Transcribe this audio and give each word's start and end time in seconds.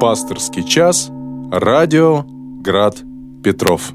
Пасторский 0.00 0.64
час. 0.64 1.08
Радио 1.52 2.24
Град 2.62 2.96
Петров. 3.42 3.92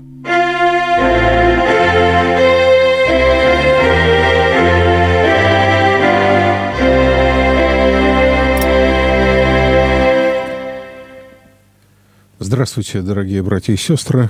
Здравствуйте, 12.39 13.01
дорогие 13.01 13.43
братья 13.43 13.73
и 13.73 13.77
сестры, 13.77 14.29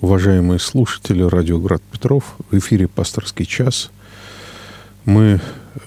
уважаемые 0.00 0.58
слушатели 0.58 1.22
радио 1.22 1.58
Град 1.58 1.82
Петров. 1.82 2.36
В 2.50 2.58
эфире 2.58 2.86
«Пасторский 2.86 3.46
час». 3.46 3.90
Мы 5.04 5.40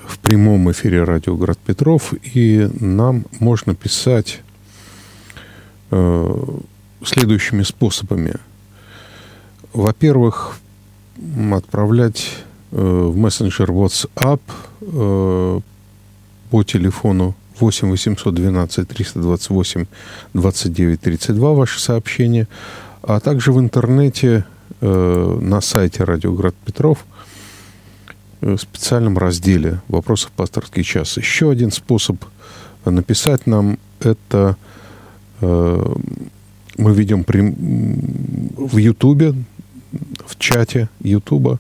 в 0.06 0.20
прямом 0.20 0.70
эфире 0.72 1.04
радио 1.04 1.38
Град 1.38 1.60
Петров, 1.60 2.14
и 2.34 2.68
нам 2.80 3.26
можно 3.40 3.76
писать 3.76 4.42
следующими 7.04 7.64
способами. 7.64 8.34
Во-первых, 9.74 10.58
отправлять 11.54 12.32
э, 12.72 12.78
в 12.78 13.16
мессенджер 13.18 13.72
WhatsApp 13.72 14.42
э, 14.82 15.60
по 16.50 16.64
телефону 16.64 17.36
8 17.60 17.90
812 17.90 18.88
328 18.88 19.86
29 20.34 21.02
32 21.02 21.54
ваши 21.54 21.80
сообщения, 21.80 22.48
а 23.02 23.20
также 23.20 23.52
в 23.52 23.60
интернете 23.60 24.46
э, 24.82 25.38
на 25.42 25.62
сайте 25.62 26.04
Радио 26.04 26.34
Град 26.34 26.56
Петров 26.66 27.06
э, 28.42 28.56
в 28.56 28.58
специальном 28.58 29.18
разделе 29.18 29.82
«Вопросов 29.88 30.32
пасторский 30.32 30.84
час». 30.84 31.18
Еще 31.18 31.50
один 31.50 31.72
способ 31.72 32.18
написать 32.84 33.48
нам– 33.48 33.78
это 34.00 34.58
э, 34.60 34.76
мы 35.42 36.94
ведем 36.94 37.24
прям, 37.24 37.54
в 38.58 38.78
Ютубе, 38.78 39.34
в 40.26 40.38
чате 40.38 40.90
Ютуба, 41.02 41.60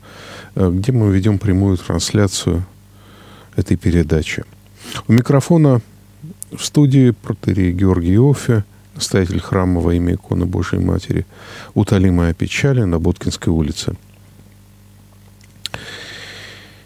э, 0.55 0.69
где 0.71 0.91
мы 0.91 1.11
ведем 1.13 1.39
прямую 1.39 1.77
трансляцию 1.77 2.65
этой 3.55 3.77
передачи– 3.77 4.43
у 5.07 5.13
микрофона 5.13 5.81
в 6.51 6.63
студии 6.63 7.11
протерей 7.11 7.71
Георгий 7.71 8.17
Офе, 8.17 8.63
настоятель 8.95 9.39
храма 9.39 9.81
во 9.81 9.93
имя 9.93 10.15
иконы 10.15 10.45
Божией 10.45 10.83
Матери, 10.83 11.25
утолимая 11.73 12.33
печали 12.33 12.83
на 12.83 12.99
Боткинской 12.99 13.51
улице. 13.51 13.95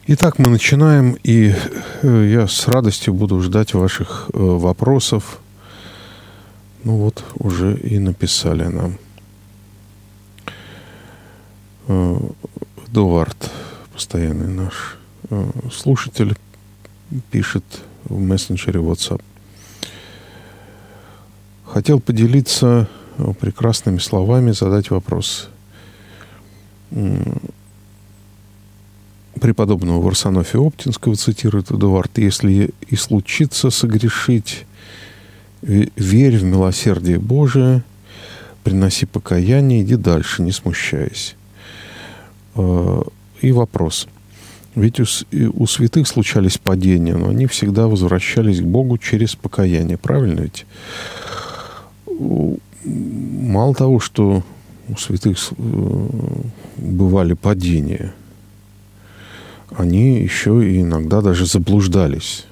Итак, 0.07 0.39
мы 0.39 0.49
начинаем, 0.49 1.17
и 1.23 1.53
э, 2.01 2.29
я 2.31 2.47
с 2.47 2.67
радостью 2.67 3.13
буду 3.13 3.39
ждать 3.41 3.75
ваших 3.75 4.31
э, 4.33 4.37
вопросов. 4.39 5.39
Ну 6.89 6.95
вот, 6.95 7.23
уже 7.35 7.77
и 7.77 7.99
написали 7.99 8.63
нам. 8.63 8.97
Э, 11.87 12.19
Эдуард, 12.87 13.51
постоянный 13.93 14.47
наш 14.47 14.97
слушатель, 15.71 16.35
пишет 17.29 17.63
в 18.05 18.19
мессенджере 18.19 18.79
WhatsApp. 18.79 19.21
Хотел 21.63 21.99
поделиться 21.99 22.89
э, 23.19 23.33
прекрасными 23.39 23.99
словами, 23.99 24.49
задать 24.49 24.89
вопрос 24.89 25.49
преподобного 29.39 30.01
Варсонофия 30.01 30.59
Оптинского, 30.59 31.15
цитирует 31.15 31.69
Эдуард, 31.69 32.17
«Если 32.17 32.71
и 32.87 32.95
случится 32.95 33.69
согрешить, 33.69 34.65
верь 35.61 36.37
в 36.37 36.43
милосердие 36.43 37.19
Божие, 37.19 37.83
приноси 38.63 39.05
покаяние, 39.05 39.81
иди 39.81 39.95
дальше, 39.95 40.41
не 40.41 40.51
смущаясь». 40.51 41.35
Э, 42.55 43.01
и 43.41 43.51
вопрос– 43.51 44.07
ведь 44.75 44.99
у, 44.99 45.05
у 45.53 45.67
святых 45.67 46.07
случались 46.07 46.57
падения, 46.57 47.15
но 47.15 47.29
они 47.29 47.47
всегда 47.47 47.87
возвращались 47.87 48.61
к 48.61 48.65
Богу 48.65 48.97
через 48.97 49.35
покаяние. 49.35 49.97
Правильно 49.97 50.41
ведь? 50.41 50.65
Мало 52.85 53.73
того, 53.73 53.99
что 53.99 54.43
у 54.87 54.95
святых 54.95 55.37
э, 55.57 56.07
бывали 56.77 57.33
падения, 57.33 58.13
они 59.75 60.21
еще 60.21 60.65
и 60.65 60.81
иногда 60.81 61.21
даже 61.21 61.45
заблуждались. 61.45 62.45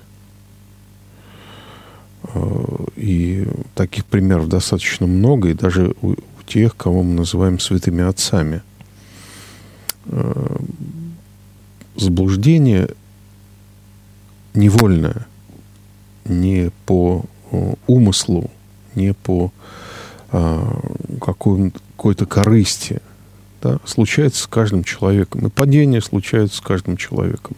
Э, 2.38 2.86
и 2.96 3.48
таких 3.76 4.06
примеров 4.06 4.50
достаточно 4.50 5.08
много, 5.08 5.50
и 5.50 5.54
даже 5.54 5.94
у 6.02 6.16
тех, 6.46 6.76
кого 6.76 7.04
мы 7.04 7.14
называем 7.14 7.60
святыми 7.60 8.04
отцами 8.04 8.62
э, 10.06 10.58
заблуждение 11.96 12.90
невольное, 14.54 15.28
не 16.26 16.72
по 16.86 17.26
э, 17.52 17.74
умыслу, 17.88 18.50
не 18.96 19.14
по 19.14 19.52
какой-то 20.30 22.26
корысти, 22.26 23.00
да, 23.62 23.80
случается 23.86 24.44
с 24.44 24.48
каждым 24.48 24.84
человеком. 24.84 25.48
И 25.48 25.50
падения 25.50 26.02
случаются 26.02 26.58
с 26.58 26.60
каждым 26.60 26.98
человеком. 26.98 27.56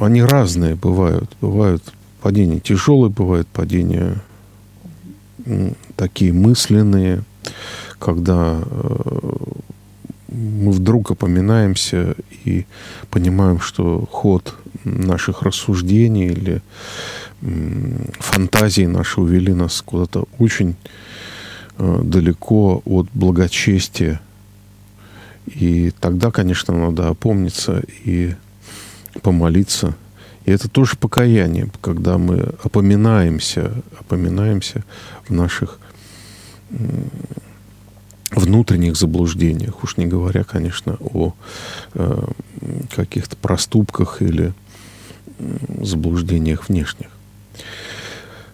Они 0.00 0.22
разные 0.22 0.76
бывают. 0.76 1.30
Бывают 1.42 1.92
падения 2.20 2.60
тяжелые, 2.60 3.10
бывают 3.10 3.48
падения 3.48 4.20
такие 5.96 6.32
мысленные, 6.32 7.22
когда 7.98 8.60
э, 8.62 9.18
мы 10.28 10.72
вдруг 10.72 11.10
опоминаемся 11.10 12.14
и 12.44 12.66
понимаем, 13.10 13.60
что 13.60 14.06
ход 14.10 14.54
наших 14.84 15.42
рассуждений 15.42 16.26
или 16.26 16.62
фантазии 17.40 18.86
наши 18.86 19.20
увели 19.20 19.54
нас 19.54 19.82
куда-то 19.82 20.26
очень 20.38 20.76
э, 21.78 22.00
далеко 22.02 22.82
от 22.84 23.08
благочестия. 23.14 24.20
И 25.46 25.92
тогда, 26.00 26.30
конечно, 26.30 26.76
надо 26.76 27.08
опомниться 27.08 27.82
и 28.04 28.34
помолиться. 29.22 29.94
И 30.48 30.50
это 30.50 30.66
тоже 30.66 30.96
покаяние, 30.96 31.70
когда 31.82 32.16
мы 32.16 32.54
опоминаемся, 32.62 33.70
опоминаемся 34.00 34.82
в 35.28 35.30
наших 35.30 35.78
внутренних 38.30 38.96
заблуждениях, 38.96 39.84
уж 39.84 39.98
не 39.98 40.06
говоря, 40.06 40.44
конечно, 40.44 40.96
о 41.00 41.34
э, 41.92 42.24
каких-то 42.96 43.36
проступках 43.36 44.22
или 44.22 44.54
заблуждениях 45.82 46.70
внешних. 46.70 47.08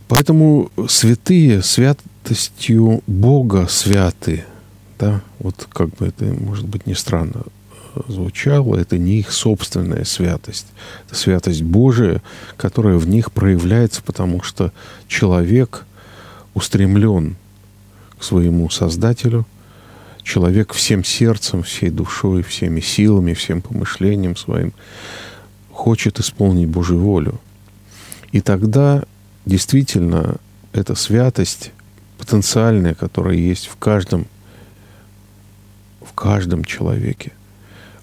Поэтому 0.09 0.73
святые 0.89 1.63
святостью 1.63 3.05
Бога 3.07 3.69
святы, 3.69 4.45
да, 4.99 5.23
вот 5.39 5.69
как 5.73 5.91
бы 5.91 6.09
это, 6.09 6.25
может 6.25 6.67
быть, 6.67 6.89
не 6.89 6.95
странно 6.95 7.45
звучало, 8.09 8.77
это 8.77 8.99
не 8.99 9.19
их 9.19 9.33
собственная 9.33 10.05
святость. 10.05 10.67
Это 11.07 11.17
святость 11.17 11.63
Божия, 11.63 12.23
которая 12.57 12.97
в 12.97 13.07
них 13.07 13.33
проявляется, 13.33 14.03
потому 14.03 14.43
что 14.43 14.73
человек 15.09 15.85
устремлен 16.55 17.37
к 18.19 18.23
своему 18.25 18.71
Создателю– 18.71 19.47
человек 20.25 20.73
всем 20.73 21.05
сердцем, 21.05 21.63
всей 21.63 21.91
душой, 21.91 22.43
всеми 22.43 22.81
силами, 22.81 23.35
всем 23.35 23.63
помышлением 23.63 24.35
своим 24.35 24.73
хочет 25.71 26.19
исполнить 26.19 26.69
Божью 26.69 26.99
волю. 26.99 27.41
И 28.33 28.41
тогда 28.41 29.05
действительно 29.45 30.37
эта 30.73 30.95
святость 30.95 31.71
потенциальная, 32.19 32.95
которая 32.95 33.37
есть 33.37 33.67
в 33.67 33.77
каждом, 33.77 34.27
в 36.01 36.13
каждом 36.15 36.65
человеке, 36.65 37.33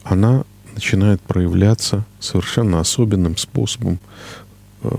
она 0.03 0.43
начинает 0.73 1.21
проявляться 1.21 2.05
совершенно 2.19 2.79
особенным 2.79 3.37
способом 3.37 3.99
э, 4.83 4.89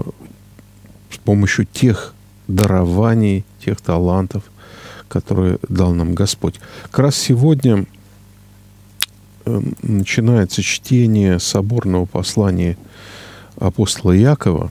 с 1.11 1.19
помощью 1.19 1.67
тех 1.67 2.15
дарований, 2.49 3.45
тех 3.65 3.81
талантов, 3.81 4.45
которые 5.09 5.59
дал 5.69 5.93
нам 5.93 6.15
Господь. 6.15 6.61
Как 6.85 7.01
раз 7.01 7.17
сегодня 7.17 7.87
э, 9.45 9.61
начинается 9.83 10.63
чтение 10.63 11.39
соборного 11.39 12.07
послания 12.07 12.77
апостола 13.57 14.13
Якова, 14.13 14.71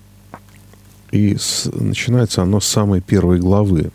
и 1.12 1.36
с, 1.36 1.70
начинается 1.74 2.42
оно 2.42 2.60
с 2.60 2.68
самой 2.68 3.02
первой 3.02 3.40
главы. 3.40 3.92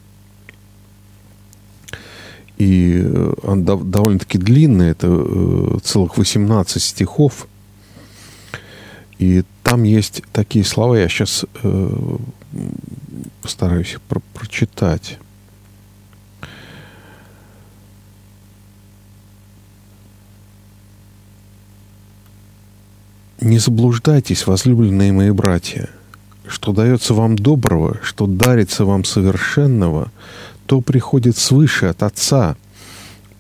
И 2.58 3.02
э, 3.04 3.34
он 3.42 3.64
довольно-таки 3.64 4.38
длинный, 4.38 4.90
это 4.90 5.08
э, 5.08 5.78
целых 5.82 6.16
18 6.16 6.82
стихов. 6.82 7.46
И 9.18 9.44
там 9.62 9.82
есть 9.82 10.22
такие 10.32 10.64
слова, 10.64 10.98
я 10.98 11.08
сейчас 11.08 11.44
постараюсь 13.42 13.92
их 13.92 14.00
про 14.02 14.20
прочитать. 14.34 15.18
Не 23.40 23.58
заблуждайтесь, 23.58 24.46
возлюбленные 24.46 25.12
мои 25.12 25.30
братья, 25.30 25.88
что 26.48 26.72
дается 26.72 27.14
вам 27.14 27.36
доброго, 27.36 27.98
что 28.02 28.26
дарится 28.26 28.84
вам 28.84 29.04
совершенного, 29.04 30.10
то 30.66 30.80
приходит 30.80 31.36
свыше 31.36 31.86
от 31.86 32.02
Отца, 32.02 32.56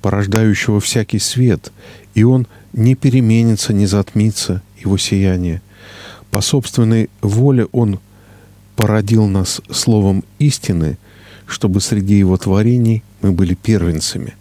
порождающего 0.00 0.80
всякий 0.80 1.18
свет, 1.18 1.72
и 2.14 2.24
Он 2.24 2.46
не 2.72 2.94
переменится, 2.94 3.72
не 3.72 3.86
затмится 3.86 4.62
его 4.78 4.96
сияние. 4.96 5.60
По 6.30 6.40
собственной 6.40 7.10
воле 7.20 7.66
Он 7.72 7.98
породил 8.76 9.26
нас 9.26 9.60
словом 9.70 10.24
истины, 10.38 10.98
чтобы 11.46 11.80
среди 11.80 12.16
Его 12.18 12.36
творений 12.36 13.02
мы 13.22 13.32
были 13.32 13.54
первенцами. 13.54 14.34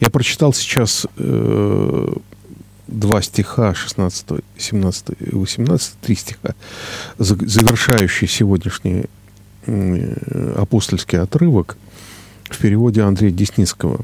Я 0.00 0.10
прочитал 0.10 0.52
сейчас 0.52 1.06
э, 1.16 2.12
два 2.86 3.22
стиха, 3.22 3.74
16, 3.74 4.26
17 4.58 5.06
и 5.20 5.34
18, 5.34 5.92
три 6.00 6.16
стиха, 6.16 6.54
завершающие 7.18 8.28
сегодняшний 8.28 9.04
апостольский 10.56 11.18
отрывок 11.18 11.76
в 12.50 12.58
переводе 12.58 13.02
Андрея 13.02 13.30
Десницкого. 13.30 14.00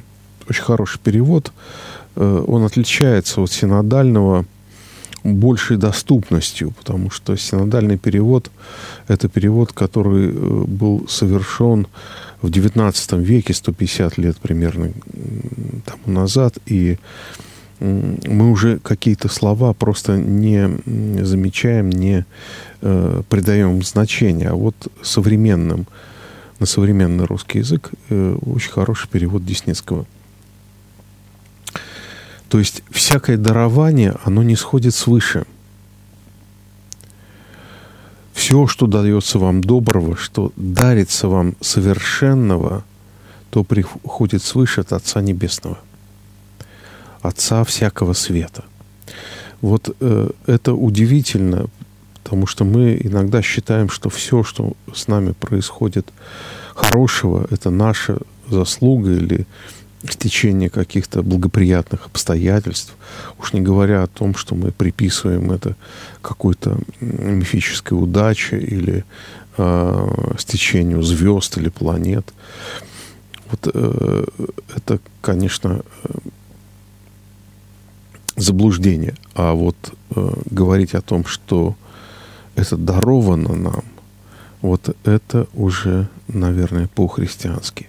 Очень 0.49 0.63
хороший 0.63 0.99
перевод. 0.99 1.53
Э, 2.17 2.45
он 2.47 2.65
отличается 2.65 3.41
от 3.41 3.51
синодального 3.51 4.45
большей 5.25 5.77
доступностью, 5.77 6.73
потому 6.73 7.11
что 7.11 7.37
синодальный 7.37 7.97
перевод– 7.97 8.51
это 9.09 9.29
перевод, 9.29 9.73
который 9.73 10.29
э, 10.29 10.65
был 10.67 11.07
совершен 11.09 11.87
в 12.41 12.49
XIX 12.49 13.23
веке, 13.23 13.55
150 13.55 14.19
лет 14.19 14.37
примерно 14.39 14.91
тому 15.85 16.19
назад, 16.19 16.59
и 16.67 16.99
мы 17.83 18.51
уже 18.51 18.79
какие-то 18.79 19.29
слова 19.29 19.73
просто 19.73 20.17
не 20.17 20.71
замечаем, 21.25 21.91
не 21.91 22.25
э, 22.81 23.23
придаем 23.29 23.83
значения. 23.83 24.51
А 24.51 24.55
вот 24.55 24.77
современным, 25.03 25.87
на 26.63 26.67
современный 26.67 27.25
русский 27.25 27.59
язык 27.59 27.91
э, 28.09 28.37
очень 28.47 28.71
хороший 28.71 29.09
перевод 29.09 29.45
Деснецкого. 29.45 30.07
То 32.49 32.59
есть 32.59 32.83
всякое 32.91 33.37
дарование, 33.37 34.17
оно 34.25 34.43
не 34.43 34.57
сходит 34.57 34.95
свыше. 34.95 35.45
Все, 38.33 38.67
что 38.67 38.87
дается 38.87 39.39
вам 39.39 39.61
доброго, 39.61 40.17
что 40.17 40.53
дарится 40.57 41.29
вам 41.29 41.55
совершенного, 41.61 42.85
то 43.51 43.65
приходит 43.65 44.43
свыше 44.43 44.83
от 44.83 44.93
Отца 44.93 45.21
Небесного– 45.21 45.79
Отца 47.23 47.63
всякого 47.63 48.15
света. 48.15 48.65
Вот 49.61 49.97
э, 50.01 50.31
это 50.47 50.75
удивительно, 50.75 51.67
потому 52.33 52.47
что 52.47 52.65
мы 52.65 52.99
иногда 52.99 53.43
считаем, 53.43 53.91
что 53.91 54.09
все, 54.09 54.43
что 54.43 54.73
с 54.95 55.07
нами 55.07 55.33
происходит 55.33 56.11
хорошего, 56.75 57.47
это 57.51 57.69
наша 57.69 58.17
заслуга 58.49 59.11
или 59.13 59.47
стечение 60.09 60.71
каких-то 60.71 61.23
благоприятных 61.23 62.07
обстоятельств, 62.07 62.95
уж 63.39 63.53
не 63.53 63.61
говоря 63.61 64.03
о 64.03 64.07
том, 64.07 64.35
что 64.35 64.55
мы 64.55 64.73
приписываем 64.73 65.53
это 65.53 65.77
какой-то 66.23 66.79
мифической 67.01 68.03
удаче 68.03 68.59
или 68.59 69.05
э, 69.59 70.35
стечению 70.39 71.03
звезд 71.03 71.59
или 71.59 71.69
планет. 71.69 72.33
Вот 73.51 73.71
э, 73.75 74.25
это, 74.75 75.01
конечно, 75.21 75.83
заблуждение. 78.37 79.17
А 79.35 79.53
вот 79.53 79.77
э, 80.17 80.33
говорить 80.51 80.95
о 80.95 81.03
том, 81.03 81.27
что 81.27 81.77
это 82.55 82.77
даровано 82.77 83.55
нам, 83.55 83.85
вот 84.61 84.97
это 85.05 85.47
уже, 85.55 86.09
наверное, 86.29 86.89
по-христиански. 86.89 87.89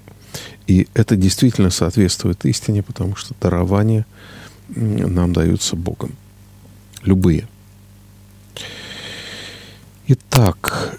И 0.68 0.88
это 0.94 1.16
действительно 1.16 1.70
соответствует 1.70 2.46
истине, 2.46 2.84
потому 2.84 3.16
что 3.16 3.36
дарования 3.40 4.06
нам 4.70 5.34
даются 5.34 5.76
Богом. 5.76 6.12
Любые. 7.04 7.48
Итак, 10.08 10.98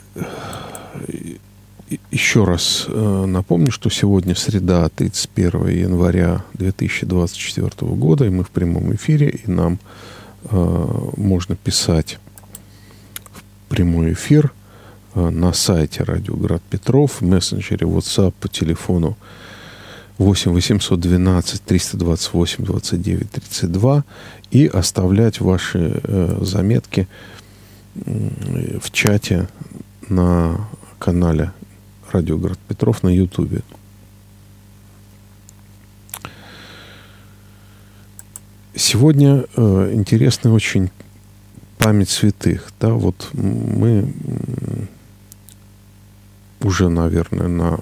еще 2.11 2.45
раз 2.45 2.87
э, 2.89 3.25
напомню, 3.27 3.71
что 3.71 3.91
сегодня 3.91 4.35
среда, 4.35 4.89
31 4.89 5.69
января 5.69 6.45
2024 6.55 7.71
года, 7.93 8.25
и 8.25 8.31
мы 8.31 8.45
в 8.45 8.51
прямом 8.51 8.95
эфире, 8.95 9.31
и 9.31 9.51
нам 9.51 9.79
э, 10.45 11.11
можно 11.17 11.57
писать 11.57 12.19
прямой 13.75 14.13
эфир 14.13 14.53
э, 15.17 15.31
на 15.31 15.53
сайте 15.53 16.05
Радио 16.05 16.37
Град 16.37 16.63
Петров, 16.63 17.21
в 17.21 17.25
мессенджере 17.25 17.89
WhatsApp 17.89 18.33
по 18.41 18.47
телефону 18.47 19.17
8 20.19 20.53
812 20.53 21.61
328 21.65 22.65
29 22.65 23.31
32 23.33 24.05
и 24.53 24.67
оставлять 24.69 25.41
ваши 25.41 26.01
э, 26.05 26.39
заметки 26.43 27.09
в 27.97 28.93
чате 28.93 29.49
на 30.09 30.69
канале 31.01 31.51
радио 32.13 32.39
«Город 32.39 32.61
Петров» 32.69 33.03
на 33.03 33.09
Ютубе. 33.09 33.63
Сегодня 38.77 39.47
э, 39.57 39.91
интересная 39.95 40.53
очень 40.53 40.91
память 41.85 42.09
святых. 42.09 42.73
Да, 42.81 42.95
вот 42.95 43.29
мы 43.35 44.11
уже, 46.63 46.89
наверное, 46.89 47.49
на 47.49 47.79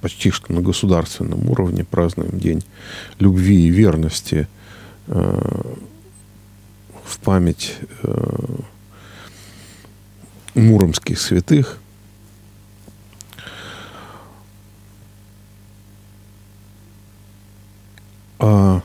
почти 0.00 0.30
что 0.30 0.50
на 0.54 0.62
государственном 0.62 1.50
уровне 1.50 1.84
празднуем 1.84 2.38
День 2.38 2.64
любви 3.18 3.66
и 3.66 3.68
верности 3.68 4.48
э, 5.08 5.62
в 7.04 7.18
память 7.18 7.76
э, 8.04 8.56
муромских 10.54 11.20
святых. 11.20 11.78
А 18.38 18.80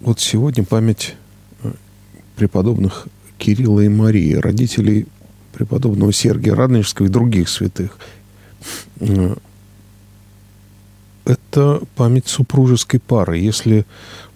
вот 0.00 0.20
сегодня 0.20 0.64
память 0.64 1.16
преподобных 2.38 3.08
Кирилла 3.36 3.80
и 3.80 3.88
Марии, 3.88 4.34
родителей 4.34 5.06
преподобного 5.52 6.12
Сергия 6.12 6.54
Радонежского 6.54 7.06
и 7.06 7.10
других 7.10 7.48
святых. 7.48 7.98
Э, 9.00 9.34
это 11.24 11.82
память 11.96 12.28
супружеской 12.28 13.00
пары. 13.00 13.38
Если 13.38 13.84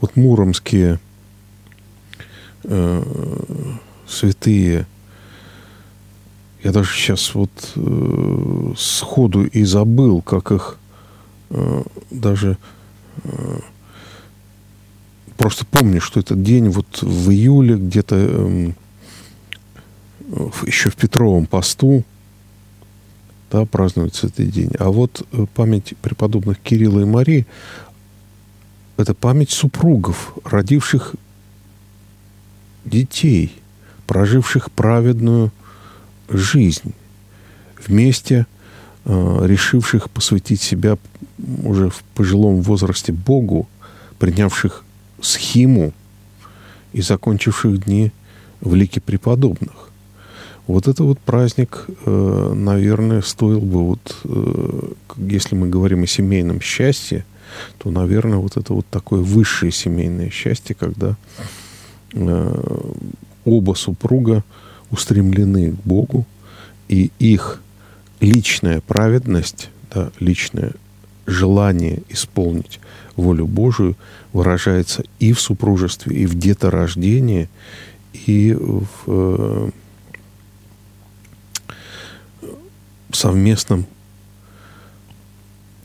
вот 0.00 0.16
муромские 0.16 0.98
э, 2.64 3.02
святые, 4.08 4.86
я 6.64 6.72
даже 6.72 6.92
сейчас 6.92 7.34
вот 7.34 7.50
э, 7.76 8.72
сходу 8.76 9.44
и 9.44 9.62
забыл, 9.62 10.22
как 10.22 10.50
их 10.50 10.76
э, 11.50 11.82
даже 12.10 12.58
просто 15.36 15.66
помню, 15.66 16.00
что 16.00 16.20
этот 16.20 16.42
день 16.42 16.68
вот 16.68 17.02
в 17.02 17.30
июле 17.30 17.76
где-то 17.76 18.16
э, 18.18 18.72
еще 20.66 20.90
в 20.90 20.96
Петровом 20.96 21.46
посту 21.46 22.04
да, 23.50 23.66
празднуется 23.66 24.28
этот 24.28 24.50
день. 24.50 24.70
А 24.78 24.90
вот 24.90 25.26
э, 25.32 25.46
память 25.54 25.94
преподобных 26.00 26.58
Кирилла 26.58 27.00
и 27.00 27.04
Марии– 27.04 27.46
это 28.96 29.14
память 29.14 29.50
супругов, 29.50 30.34
родивших 30.44 31.14
детей, 32.84 33.52
проживших 34.06 34.70
праведную 34.70 35.50
жизнь, 36.28 36.94
вместе 37.84 38.46
э, 39.04 39.40
решивших 39.44 40.10
посвятить 40.10 40.60
себя 40.60 40.98
уже 41.64 41.90
в 41.90 42.02
пожилом 42.14 42.62
возрасте 42.62 43.12
Богу, 43.12 43.68
принявших 44.18 44.84
схиму 45.22 45.92
и 46.92 47.00
закончивших 47.00 47.84
дни 47.84 48.12
в 48.60 48.74
лике 48.74 49.00
преподобных. 49.00 49.90
Вот 50.66 50.86
это 50.86 51.02
вот 51.02 51.18
праздник, 51.18 51.86
э, 52.06 52.52
наверное, 52.54 53.22
стоил 53.22 53.60
бы, 53.60 53.84
вот, 53.84 54.16
э, 54.24 54.92
если 55.16 55.56
мы 55.56 55.68
говорим 55.68 56.04
о 56.04 56.06
семейном 56.06 56.60
счастье, 56.60 57.24
то, 57.78 57.90
наверное, 57.90 58.38
вот 58.38 58.56
это 58.56 58.72
вот 58.72 58.86
такое 58.90 59.20
высшее 59.20 59.72
семейное 59.72 60.30
счастье, 60.30 60.76
когда 60.78 61.16
э, 62.12 62.80
оба 63.44 63.74
супруга 63.74 64.44
устремлены 64.90 65.72
к 65.72 65.80
Богу, 65.84 66.26
и 66.88 67.10
их 67.18 67.60
личная 68.20 68.80
праведность, 68.80 69.70
да, 69.92 70.12
личное 70.20 70.72
желание 71.26 72.02
исполнить 72.08 72.80
волю 73.16 73.46
Божию 73.46 73.96
выражается 74.32 75.04
и 75.18 75.32
в 75.32 75.40
супружестве, 75.40 76.16
и 76.16 76.26
в 76.26 76.34
деторождении, 76.34 77.48
и 78.12 78.54
в 78.54 78.86
э, 79.06 79.70
совместном 83.12 83.86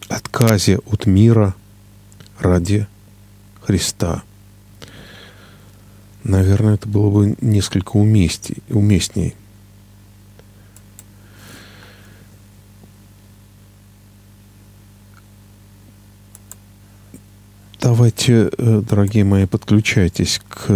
отказе 0.07 0.79
от 0.85 1.05
мира 1.05 1.55
ради 2.39 2.87
Христа. 3.61 4.23
Наверное, 6.23 6.75
это 6.75 6.87
было 6.87 7.09
бы 7.09 7.35
несколько 7.41 7.97
уместней. 7.97 8.57
уместней. 8.69 9.35
Давайте, 17.79 18.49
э, 18.57 18.81
дорогие 18.87 19.23
мои, 19.23 19.45
подключайтесь 19.45 20.41
к 20.49 20.69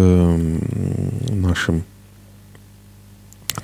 нашим 1.30 1.84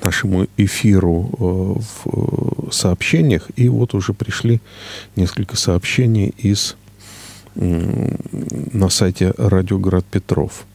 нашему 0.03 0.47
эфиру 0.57 1.29
э, 1.39 1.79
в 2.03 2.71
сообщениях. 2.71 3.49
И 3.55 3.69
вот 3.69 3.93
уже 3.93 4.13
пришли 4.13 4.61
несколько 5.15 5.55
сообщений 5.55 6.33
из 6.37 6.75
на 7.55 8.89
сайте 8.89 9.33
Радиоград 9.37 10.05
Петров. 10.05 10.65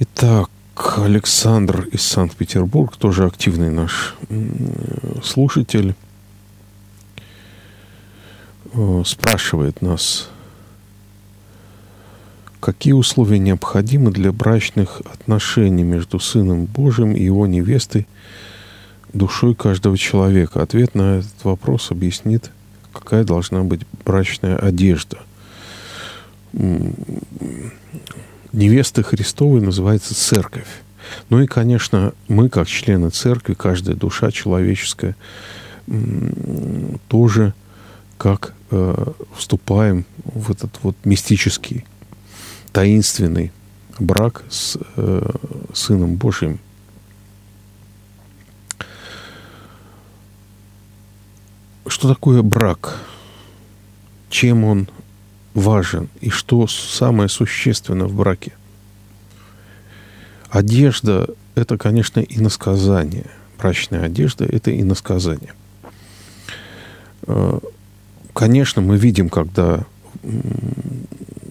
Итак, 0.00 0.50
Александр 0.96 1.88
из 1.92 2.02
Санкт-Петербурга, 2.02 2.96
тоже 2.98 3.24
активный 3.24 3.70
наш 3.70 4.16
слушатель, 5.22 5.90
э, 5.90 6.03
спрашивает 9.04 9.82
нас, 9.82 10.28
какие 12.60 12.92
условия 12.92 13.38
необходимы 13.38 14.10
для 14.10 14.32
брачных 14.32 15.00
отношений 15.04 15.84
между 15.84 16.18
Сыном 16.18 16.64
Божьим 16.64 17.14
и 17.14 17.22
его 17.22 17.46
невестой, 17.46 18.06
душой 19.12 19.54
каждого 19.54 19.96
человека. 19.96 20.62
Ответ 20.62 20.94
на 20.94 21.18
этот 21.18 21.44
вопрос 21.44 21.90
объяснит, 21.90 22.50
какая 22.92 23.22
должна 23.24 23.62
быть 23.62 23.82
брачная 24.04 24.56
одежда. 24.56 25.18
Невеста 28.52 29.02
Христовой 29.02 29.60
называется 29.60 30.14
церковь. 30.14 30.68
Ну 31.28 31.40
и, 31.40 31.46
конечно, 31.46 32.12
мы, 32.28 32.48
как 32.48 32.66
члены 32.66 33.10
церкви, 33.10 33.54
каждая 33.54 33.94
душа 33.94 34.30
человеческая, 34.30 35.16
тоже 37.08 37.52
как 38.18 38.54
э, 38.70 39.12
вступаем 39.36 40.04
в 40.24 40.50
этот 40.50 40.78
вот 40.82 40.96
мистический 41.04 41.84
таинственный 42.72 43.52
брак 43.98 44.44
с 44.48 44.78
э, 44.96 45.30
Сыном 45.72 46.16
Божьим. 46.16 46.58
Что 51.86 52.08
такое 52.08 52.42
брак? 52.42 52.98
Чем 54.30 54.64
он 54.64 54.88
важен? 55.54 56.08
И 56.20 56.30
что 56.30 56.66
самое 56.66 57.28
существенное 57.28 58.06
в 58.06 58.14
браке? 58.14 58.52
Одежда– 60.48 61.28
это, 61.54 61.76
конечно, 61.78 62.20
иносказание. 62.20 63.26
Брачная 63.58 64.04
одежда– 64.04 64.44
это 64.50 64.78
иносказание. 64.78 65.52
Конечно, 68.34 68.82
мы 68.82 68.96
видим, 68.96 69.28
когда 69.28 69.84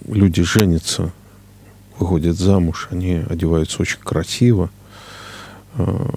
люди 0.06 0.44
женятся, 0.44 1.12
выходят 1.98 2.38
замуж, 2.38 2.90
они 2.92 3.24
одеваются 3.30 3.82
очень 3.82 4.00
красиво, 4.00 4.70
э, 5.76 6.10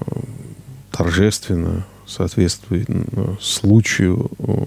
торжественно, 0.91 1.87
соответствует 2.05 2.89
случаю 3.41 4.29
э, 4.41 4.65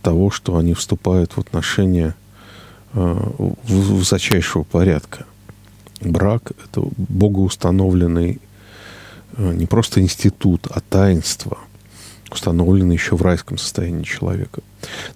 того, 0.00 0.30
что 0.30 0.56
они 0.56 0.74
вступают 0.74 1.32
в 1.32 1.38
отношения 1.38 2.14
э, 2.92 3.30
высочайшего 3.64 4.62
порядка. 4.62 5.26
Брак– 6.00 6.52
это 6.64 6.86
богоустановленный 6.96 8.40
не 9.36 9.66
просто 9.66 10.00
институт, 10.00 10.68
а 10.70 10.80
таинство– 10.80 11.58
установлены 12.34 12.92
еще 12.92 13.16
в 13.16 13.22
райском 13.22 13.58
состоянии 13.58 14.02
человека. 14.04 14.62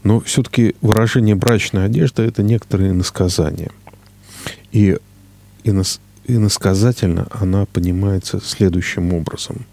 Но 0.03 0.21
все-таки 0.21 0.75
выражение 0.81 1.35
брачная 1.35 1.87
одежда– 1.87 2.23
это 2.25 2.43
некоторые 2.43 2.93
насказания. 2.93 3.71
И 4.73 4.97
инос, 5.65 6.01
иносказательно 6.27 7.27
она 7.31 7.67
понимается 7.67 8.41
следующим 8.41 9.13
образом. 9.13 9.67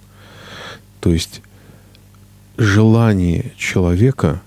То 0.99 1.11
есть 1.11 1.41
желание 2.57 3.53
человека 3.57 4.41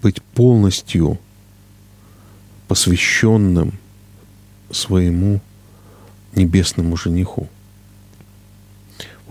быть 0.00 0.22
полностью 0.22 1.18
посвященным 2.68 3.74
своему 4.70 5.40
небесному 6.34 6.96
жениху– 6.96 7.48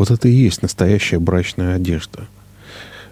вот 0.01 0.09
это 0.09 0.27
и 0.27 0.31
есть 0.31 0.63
настоящая 0.63 1.19
брачная 1.19 1.75
одежда. 1.75 2.27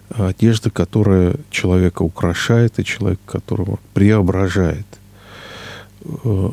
Одежда, 0.08 0.70
которая 0.70 1.36
человека 1.48 2.02
украшает 2.02 2.80
и 2.80 2.84
человек, 2.84 3.20
которого 3.26 3.78
преображает. 3.94 4.86
Э, 6.00 6.50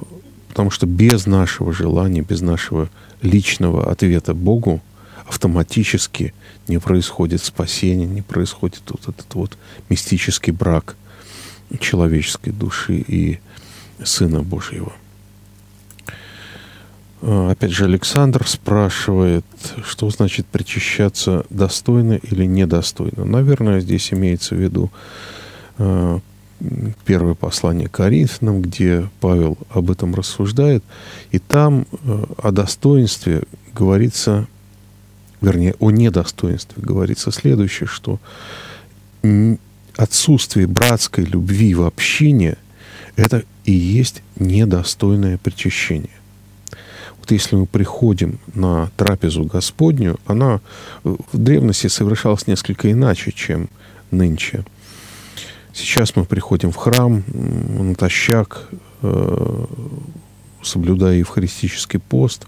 потому 0.49 0.69
что 0.69 0.85
без 0.85 1.25
нашего 1.25 1.73
желания, 1.73 2.21
без 2.21 2.41
нашего 2.41 2.87
личного 3.23 3.91
ответа 3.91 4.35
Богу 4.35 4.79
автоматически 5.27 6.35
не 6.67 6.77
происходит 6.77 7.41
спасение, 7.41 8.05
не 8.05 8.21
происходит 8.21 8.83
вот 8.89 9.09
этот 9.09 9.33
вот 9.33 9.57
мистический 9.89 10.51
брак 10.51 10.95
человеческой 11.79 12.51
души 12.51 13.03
и 13.07 13.39
Сына 14.03 14.43
Божьего. 14.43 14.93
А, 17.29 17.51
опять 17.51 17.71
же, 17.71 17.83
Александр 17.83 18.47
спрашивает, 18.47 19.43
что 19.83 20.09
значит 20.09 20.45
причащаться 20.45 21.45
достойно 21.49 22.13
или 22.13 22.45
недостойно. 22.45 23.25
Наверное, 23.25 23.81
здесь 23.81 24.13
имеется 24.13 24.55
в 24.55 24.59
виду 24.59 24.89
э, 25.77 26.19
первое 27.03 27.33
послание 27.33 27.89
Коринфянам, 27.89 28.61
где 28.61 29.09
Павел 29.19 29.57
об 29.69 29.91
этом 29.91 30.15
рассуждает. 30.15 30.85
И 31.31 31.39
там 31.39 31.85
э, 31.91 32.25
о 32.41 32.51
достоинстве 32.51 33.43
говорится, 33.73 34.47
вернее, 35.41 35.75
о 35.79 35.91
недостоинстве 35.91 36.81
говорится 36.81 37.31
следующее, 37.31 37.87
что 37.87 38.21
отсутствие 39.97 40.65
братской 40.65 41.25
любви 41.25 41.75
в 41.75 41.83
общине– 41.83 42.55
это 43.17 43.43
и 43.65 43.73
есть 43.73 44.23
недостойное 44.37 45.37
причащение 45.37 46.16
вот 47.27 47.33
если 47.33 47.57
мы 47.57 47.65
приходим 47.65 48.39
на 48.53 48.89
трапезу 48.95 49.43
Господню, 49.43 50.17
она 50.25 50.61
в 51.03 51.37
древности 51.37 51.87
совершалась 51.87 52.47
несколько 52.47 52.89
иначе, 52.89 53.33
чем 53.33 53.69
нынче. 54.11 54.63
Сейчас 55.73 56.15
мы 56.15 56.23
приходим 56.23 56.71
в 56.71 56.77
храм, 56.77 57.23
натощак, 57.27 58.69
э, 59.01 59.65
соблюдая 60.63 61.17
евхаристический 61.17 61.99
пост, 61.99 62.47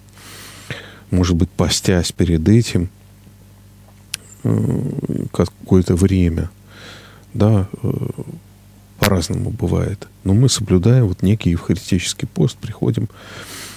может 1.12 1.36
быть, 1.36 1.50
постясь 1.50 2.14
перед 2.14 2.48
этим 2.48 2.90
э, 4.44 5.26
какое-то 5.34 5.96
время, 5.96 6.50
да, 7.34 7.68
э, 7.84 7.92
по-разному 8.98 9.50
бывает. 9.50 10.08
Но 10.24 10.34
мы 10.34 10.48
соблюдаем 10.48 11.08
вот 11.08 11.22
некий 11.22 11.50
евхаристический 11.50 12.30
пост, 12.30 12.58
приходим 12.58 13.10
Э, 13.10 13.69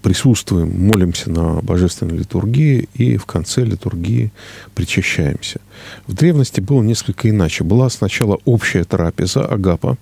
присутствуем, 0.00 0.86
молимся 0.86 1.30
на 1.30 1.60
божественной 1.60 2.16
литургии 2.16 2.88
и 2.94 3.18
в 3.18 3.26
конце 3.26 3.64
литургии 3.64 4.32
причащаемся. 4.74 5.60
В 6.06 6.14
древности 6.14 6.60
было 6.60 6.82
несколько 6.82 7.28
иначе. 7.28 7.62
Была 7.62 7.90
сначала 7.90 8.38
общая 8.46 8.84
трапеза 8.84 9.44
Агапа, 9.44 9.98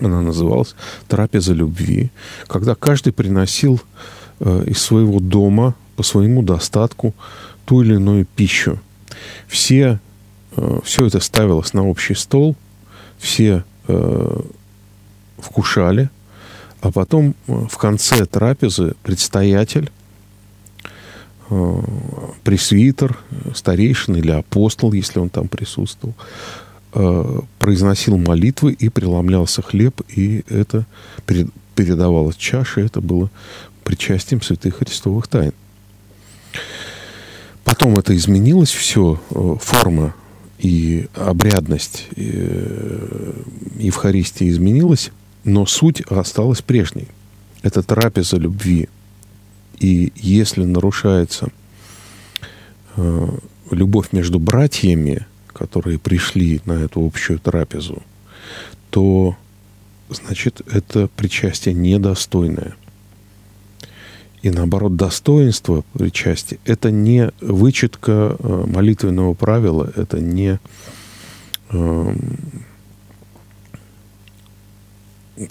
она 0.00 0.20
называлась 0.22 0.74
трапеза 1.06 1.52
любви, 1.52 2.10
когда 2.48 2.74
каждый 2.74 3.12
приносил 3.12 3.80
э, 4.40 4.64
из 4.66 4.78
своего 4.78 5.20
дома 5.20 5.74
по 5.94 6.02
своему 6.02 6.42
достатку 6.42 7.14
ту 7.66 7.82
или 7.82 7.94
иную 7.94 8.24
пищу. 8.24 8.80
Все, 9.46 10.00
э, 10.56 10.80
все 10.82 11.06
это 11.06 11.20
ставилось 11.20 11.72
на 11.74 11.86
общий 11.86 12.14
стол, 12.14 12.56
все 13.18 13.64
вкушали– 15.38 16.10
а 16.80 16.90
потом 16.90 17.34
э, 17.46 17.66
в 17.68 17.76
конце 17.78 18.26
трапезы 18.26 18.94
предстоятель 19.02 19.90
э, 21.50 21.82
пресвитер, 22.42 23.18
старейшин 23.54 24.16
или 24.16 24.30
апостол, 24.30 24.92
если 24.92 25.18
он 25.18 25.28
там 25.28 25.48
присутствовал, 25.48 26.14
э, 26.94 27.40
произносил 27.58 28.16
молитвы 28.16 28.72
и 28.72 28.88
преломлялся 28.88 29.62
хлеб, 29.62 30.00
и 30.08 30.42
это 30.48 30.86
передавалось 31.74 32.36
чаше, 32.36 32.80
это 32.80 33.00
было 33.00 33.30
причастием 33.84 34.40
святых 34.42 34.76
христовых 34.78 35.28
тайн. 35.28 35.52
Потом 37.64 37.98
это 37.98 38.16
изменилось 38.16 38.70
все, 38.70 39.20
форма 39.60 40.14
и 40.58 41.08
обрядность 41.14 42.08
Евхаристии 43.76 44.50
изменилась, 44.50 45.12
но 45.44 45.66
суть 45.66 46.00
осталась 46.02 46.62
прежней. 46.62 47.08
Это 47.62 47.82
трапеза 47.82 48.36
любви. 48.36 48.88
И 49.78 50.12
если 50.16 50.64
нарушается 50.64 51.48
э, 52.96 53.28
любовь 53.70 54.12
между 54.12 54.38
братьями, 54.38 55.26
которые 55.48 55.98
пришли 55.98 56.60
на 56.64 56.72
эту 56.72 57.04
общую 57.04 57.38
трапезу, 57.38 58.02
то 58.90 59.36
значит 60.08 60.60
это 60.70 61.08
причастие 61.16 61.74
недостойное. 61.74 62.74
И 64.42 64.50
наоборот, 64.50 64.96
достоинство 64.96 65.84
причастия– 65.92 66.58
это 66.64 66.90
не 66.90 67.30
вычетка 67.40 68.36
э, 68.38 68.64
молитвенного 68.66 69.34
правила, 69.34 69.92
это 69.96 70.18
не 70.18 70.58
э, 71.70 72.14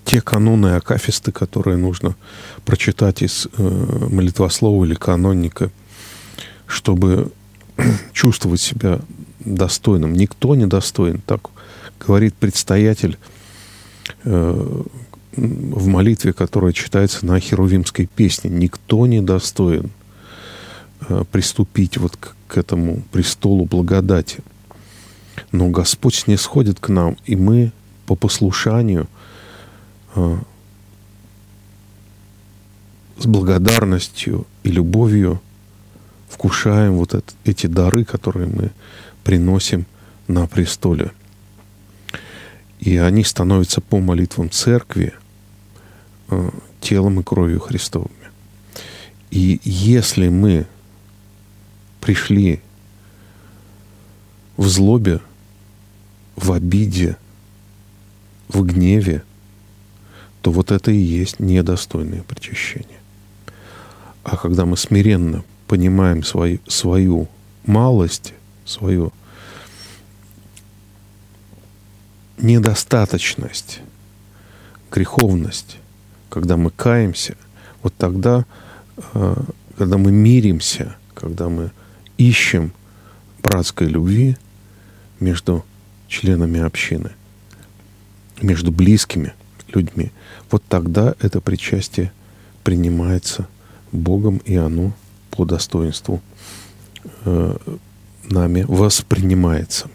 те 0.03 0.21
каноны 0.21 0.75
акафисты, 0.75 1.31
которые 1.31 1.77
нужно 1.77 2.15
прочитать 2.65 3.21
из 3.21 3.47
э, 3.57 4.07
молитвослова 4.09 4.85
или 4.85 4.93
канонника, 4.93 5.71
чтобы 6.67 7.31
чувствовать 8.13 8.61
себя 8.61 8.99
достойным. 9.39 10.13
Никто 10.13 10.55
не 10.55 10.67
достоин, 10.67 11.21
так 11.25 11.49
говорит 11.99 12.35
предстоятель 12.35 13.17
э, 14.23 14.83
в 15.35 15.87
молитве, 15.87 16.33
которая 16.33 16.73
читается 16.73 17.25
на 17.25 17.39
херувимской 17.39 18.05
песне. 18.05 18.49
Никто 18.49 19.07
не 19.07 19.21
достоин 19.21 19.89
э, 21.07 21.23
приступить 21.31 21.97
вот 21.97 22.15
к, 22.15 22.35
к 22.47 22.57
этому 22.57 23.01
престолу 23.11 23.65
благодати. 23.65 24.39
Но 25.51 25.69
Господь 25.69 26.15
снисходит 26.15 26.79
к 26.79 26.89
нам, 26.89 27.17
и 27.25 27.35
мы 27.35 27.71
по 28.05 28.15
послушанию– 28.15 29.07
с 30.15 30.45
благодарностью 33.25 34.47
и 34.63 34.71
любовью 34.71 35.41
вкушаем 36.29 36.93
вот 36.93 37.13
это, 37.13 37.33
эти 37.43 37.67
дары, 37.67 38.05
которые 38.05 38.47
мы 38.47 38.71
приносим 39.23 39.85
на 40.27 40.47
престоле. 40.47 41.11
И 42.79 42.97
они 42.97 43.23
становятся 43.23 43.81
по 43.81 43.99
молитвам 43.99 44.49
церкви 44.49 45.13
э, 46.29 46.49
телом 46.79 47.19
и 47.19 47.23
кровью 47.23 47.59
Христовыми. 47.59 48.13
И 49.31 49.59
если 49.63 50.29
мы 50.29 50.65
пришли 51.99 52.61
в 54.55 54.67
злобе, 54.67 55.19
в 56.35 56.53
обиде, 56.53 57.17
в 58.47 58.63
гневе, 58.63 59.23
то 60.41 60.51
вот 60.51 60.71
это 60.71 60.91
и 60.91 60.97
есть 60.97 61.39
недостойное 61.39 62.23
причащение. 62.23 62.99
А 64.23 64.37
когда 64.37 64.65
мы 64.65 64.77
смиренно 64.77 65.43
понимаем 65.67 66.23
свою, 66.23 66.59
свою 66.67 67.27
малость, 67.65 68.33
свою 68.65 69.11
недостаточность, 72.37 73.81
греховность, 74.91 75.77
когда 76.29 76.57
мы 76.57 76.69
каемся, 76.71 77.35
вот 77.83 77.93
тогда, 77.97 78.45
э, 79.13 79.35
когда 79.77 79.97
мы 79.97 80.11
миримся, 80.11 80.95
когда 81.13 81.49
мы 81.49 81.71
ищем 82.17 82.71
братской 83.41 83.87
любви 83.87 84.37
между 85.19 85.65
членами 86.07 86.59
общины, 86.59 87.11
между 88.41 88.71
близкими 88.71 89.33
людьми, 89.75 90.11
вот 90.51 90.63
тогда 90.67 91.15
это 91.19 91.41
причастие 91.41 92.11
принимается 92.63 93.47
Богом, 93.91 94.37
и 94.37 94.55
оно 94.55 94.93
по 95.31 95.45
достоинству 95.45 96.21
э, 97.25 97.57
нами 98.23 98.65
воспринимается. 98.67 99.89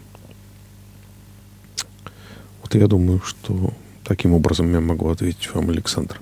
Вот 2.61 2.75
я 2.75 2.87
думаю, 2.87 3.21
что 3.21 3.73
таким 4.03 4.33
образом 4.33 4.71
я 4.71 4.81
могу 4.81 5.09
ответить 5.09 5.53
вам, 5.53 5.69
Александр. 5.69 6.19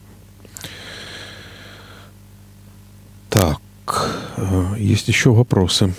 Так, 3.29 3.61
э, 4.37 4.75
есть 4.77 5.07
еще 5.07 5.31
вопросы. 5.31 5.93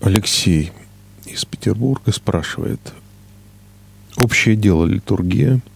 Алексей 0.00 0.70
из 1.26 1.44
Петербурга 1.44 2.12
спрашивает. 2.12 2.80
Общее 4.18 4.56
дело 4.56 4.84
литургия– 4.84 5.60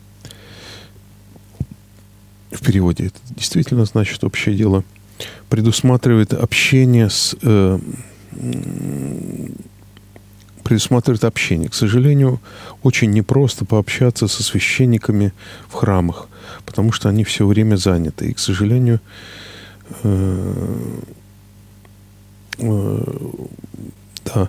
в 2.53 2.65
переводе 2.65 3.07
это 3.07 3.19
действительно 3.31 3.85
значит 3.85 4.23
общее 4.25 4.55
дело, 4.55 4.85
предусматривает 5.49 6.33
общение 6.35 7.09
с... 7.09 7.35
Э, 7.43 7.79
предусматривает 10.63 11.25
общение. 11.25 11.69
К 11.69 11.75
сожалению, 11.75 12.41
очень 12.83 13.11
непросто 13.11 13.65
пообщаться 13.65 14.29
со 14.29 14.43
священниками 14.43 15.33
в 15.69 15.75
храмах, 15.75 16.29
потому 16.65 16.93
что 16.93 17.09
они 17.09 17.25
все 17.25 17.47
время 17.47 17.77
заняты. 17.77 18.31
И, 18.31 18.35
к 18.35 18.39
сожалению, 18.39 19.01
э, 20.03 20.99
э, 22.59 23.05
да, 24.25 24.49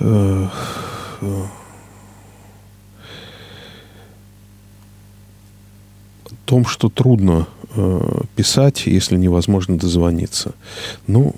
э, 0.00 0.48
том, 6.50 6.66
что 6.66 6.88
трудно 6.88 7.46
э, 7.76 8.22
писать, 8.34 8.86
если 8.86 9.16
невозможно 9.16 9.78
дозвониться. 9.78 10.52
Ну, 11.06 11.32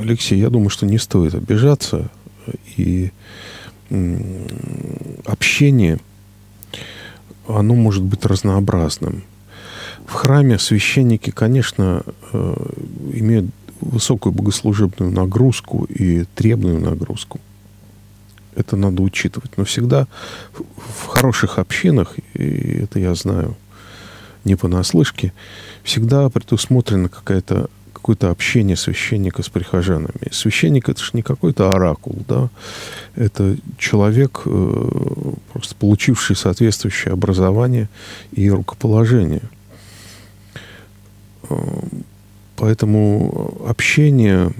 Алексей, 0.00 0.40
я 0.40 0.50
думаю, 0.50 0.70
что 0.70 0.86
не 0.86 0.98
стоит 0.98 1.36
обижаться. 1.36 2.10
И 2.76 3.12
э, 3.90 4.46
общение, 5.24 6.00
оно 7.46 7.76
может 7.76 8.02
быть 8.02 8.26
разнообразным. 8.26 9.22
В 10.04 10.12
храме 10.12 10.58
священники, 10.58 11.30
конечно, 11.30 12.02
э, 12.32 12.72
имеют 13.14 13.46
высокую 13.80 14.32
богослужебную 14.32 15.12
нагрузку 15.12 15.84
и 15.84 16.24
требную 16.34 16.80
нагрузку 16.80 17.38
это 18.56 18.76
надо 18.76 19.02
учитывать. 19.02 19.56
Но 19.56 19.64
всегда 19.64 20.08
в 20.54 21.06
хороших 21.06 21.58
общинах, 21.58 22.14
и 22.34 22.80
это 22.82 22.98
я 22.98 23.14
знаю 23.14 23.56
не 24.44 24.56
понаслышке, 24.56 25.32
всегда 25.82 26.28
предусмотрено 26.30 27.08
какая-то 27.08 27.68
какое-то 27.92 28.30
общение 28.30 28.76
священника 28.76 29.42
с 29.42 29.48
прихожанами. 29.48 30.30
Священник 30.30 30.88
это 30.88 31.02
же 31.02 31.10
не 31.14 31.22
какой-то 31.22 31.72
оракул, 31.72 32.16
да, 32.28 32.50
это 33.16 33.56
человек, 33.78 34.42
э, 34.44 35.32
просто 35.52 35.74
получивший 35.74 36.36
соответствующее 36.36 37.12
образование 37.12 37.88
и 38.30 38.48
рукоположение. 38.48 39.42
Э, 41.50 41.56
поэтому 42.54 43.60
общение 43.66 44.52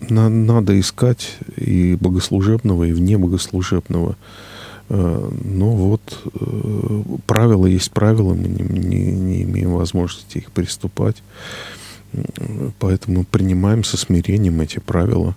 на, 0.00 0.28
надо 0.28 0.78
искать 0.78 1.36
и 1.56 1.96
богослужебного, 2.00 2.84
и 2.84 2.92
вне 2.92 3.18
богослужебного. 3.18 4.16
Э, 4.88 5.30
но 5.44 5.70
вот 5.70 6.00
э, 6.34 7.02
правила 7.26 7.66
есть 7.66 7.90
правила, 7.90 8.34
мы 8.34 8.48
не, 8.48 8.62
не, 8.62 9.12
не 9.12 9.42
имеем 9.42 9.72
возможности 9.72 10.38
их 10.38 10.50
приступать. 10.52 11.22
Поэтому 12.78 13.24
принимаем 13.24 13.84
со 13.84 13.98
смирением 13.98 14.60
эти 14.60 14.78
правила. 14.78 15.36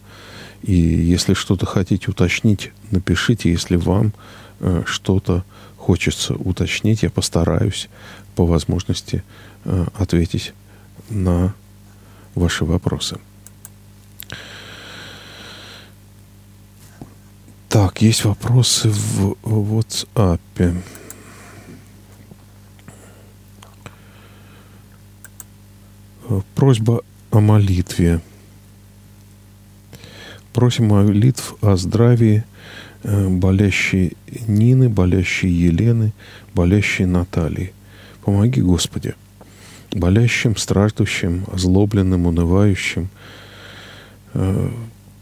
И 0.63 0.74
если 0.74 1.34
что-то 1.34 1.65
хотите 1.65 2.10
уточнить, 2.10 2.71
напишите, 2.91 3.52
если 3.52 3.76
вам 3.76 4.13
э, 4.60 4.84
что-то 4.86 5.43
хочется 5.78 6.36
уточнить, 6.36 7.04
я 7.04 7.10
постараюсь 7.10 7.89
по 8.36 8.45
возможности 8.45 9.24
ответить 9.97 10.54
на 11.10 11.54
ваши 12.34 12.65
вопросы. 12.65 13.17
Так, 17.71 18.01
есть 18.01 18.25
вопросы 18.25 18.89
в 18.89 19.38
WhatsApp. 19.43 20.75
Просьба 26.53 27.01
о 27.31 27.39
молитве. 27.39 28.19
Просим 30.51 30.88
молитв 30.89 31.55
о 31.62 31.77
здравии 31.77 32.43
э, 33.03 33.29
болящей 33.29 34.17
Нины, 34.47 34.89
болящей 34.89 35.49
Елены, 35.49 36.12
болящей 36.53 37.05
Натальи. 37.05 37.71
Помоги, 38.25 38.62
Господи, 38.62 39.15
болящим, 39.93 40.57
страждущим, 40.57 41.45
озлобленным, 41.49 42.25
унывающим. 42.25 43.07
Э, 44.34 44.69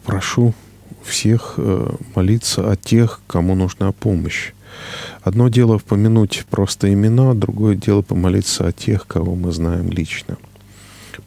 прошу 0.04 0.56
всех 1.04 1.56
э, 1.58 1.96
молиться 2.16 2.70
о 2.70 2.76
тех, 2.76 3.22
кому 3.28 3.56
нужна 3.56 3.92
помощь. 3.92 4.52
Одно 5.22 5.50
дело 5.50 5.78
помянуть 5.78 6.46
просто 6.50 6.92
имена, 6.94 7.34
другое 7.34 7.76
дело 7.76 8.02
помолиться 8.02 8.68
о 8.68 8.72
тех, 8.72 9.08
кого 9.08 9.36
мы 9.36 9.52
знаем 9.52 9.90
лично. 9.90 10.38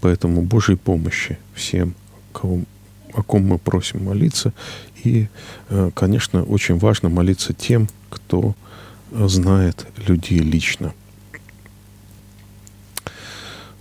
Поэтому 0.00 0.42
Божьей 0.42 0.76
помощи 0.76 1.38
всем, 1.54 1.94
кого, 2.32 2.60
о 3.12 3.22
ком 3.22 3.46
мы 3.46 3.58
просим 3.58 4.04
молиться. 4.04 4.52
И, 5.04 5.28
э, 5.68 5.90
конечно, 5.94 6.44
очень 6.44 6.78
важно 6.78 7.08
молиться 7.08 7.52
тем, 7.52 7.88
кто 8.10 8.54
знает 9.10 9.86
людей 10.06 10.38
лично. 10.38 10.94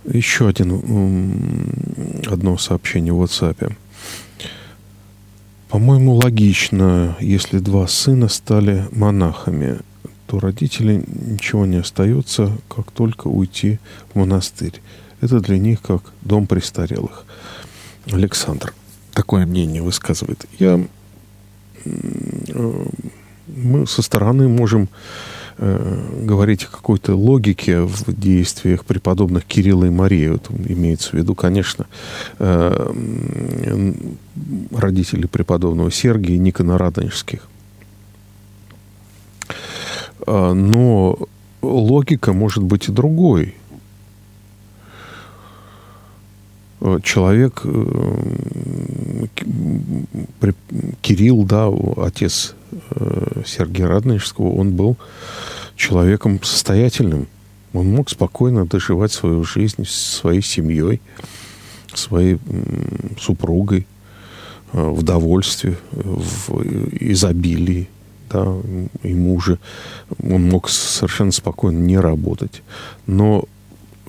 Еще 0.04 0.48
один, 0.48 0.72
одно 2.26 2.58
сообщение 2.58 3.12
в 3.12 3.22
WhatsApp. 3.22 3.72
По-моему, 5.72 6.16
логично, 6.16 7.16
если 7.18 7.58
два 7.58 7.86
сына 7.86 8.28
стали 8.28 8.86
монахами, 8.92 9.78
то 10.26 10.38
родителям 10.38 11.02
ничего 11.06 11.64
не 11.64 11.78
остается, 11.78 12.52
как 12.68 12.90
только 12.90 13.28
уйти 13.28 13.78
в 14.12 14.18
монастырь. 14.18 14.82
Это 15.22 15.40
для 15.40 15.56
них 15.56 15.80
как 15.80 16.02
дом 16.20 16.46
престарелых. 16.46 17.24
Александр 18.10 18.74
такое 19.14 19.46
мнение 19.46 19.80
высказывает. 19.80 20.44
Я, 20.58 20.78
э, 21.86 22.84
мы 23.46 23.86
со 23.86 24.02
стороны 24.02 24.48
можем 24.48 24.90
говорить 25.62 26.64
о 26.64 26.68
какой-то 26.68 27.14
логике 27.14 27.82
в 27.82 28.12
действиях 28.12 28.84
преподобных 28.84 29.44
Кирилла 29.44 29.84
и 29.84 29.90
Марии. 29.90 30.28
Вот 30.28 30.50
имеется 30.50 31.10
в 31.10 31.14
виду, 31.14 31.34
конечно, 31.34 31.86
э, 32.38 33.94
родители 34.72 35.26
преподобного 35.26 35.90
Сергия 35.90 36.36
и 36.36 36.38
Никона 36.38 36.78
Радонежских. 36.78 37.46
А, 40.26 40.52
но 40.52 41.18
логика 41.62 42.32
может 42.32 42.64
быть 42.64 42.88
и 42.88 42.92
другой. 42.92 43.54
Человек, 47.04 47.60
э, 47.64 49.26
Кирилл, 51.00 51.44
да, 51.44 51.68
отец 51.96 52.54
э, 52.58 52.61
Сергея 53.46 53.88
Радонежского, 53.88 54.52
он 54.54 54.72
был 54.72 54.96
человеком 55.76 56.42
состоятельным. 56.42 57.26
Он 57.72 57.90
мог 57.90 58.10
спокойно 58.10 58.66
доживать 58.66 59.12
свою 59.12 59.44
жизнь 59.44 59.84
с 59.84 59.94
своей 59.94 60.42
семьей, 60.42 61.00
своей 61.94 62.38
супругой 63.18 63.86
э, 64.72 64.88
в 64.90 65.02
довольстве, 65.02 65.76
в 65.90 66.62
изобилии. 67.00 67.88
Да, 68.30 68.44
ему 69.02 69.34
уже 69.34 69.58
он 70.22 70.48
мог 70.48 70.68
совершенно 70.68 71.32
спокойно 71.32 71.78
не 71.78 71.98
работать. 71.98 72.62
Но 73.06 73.44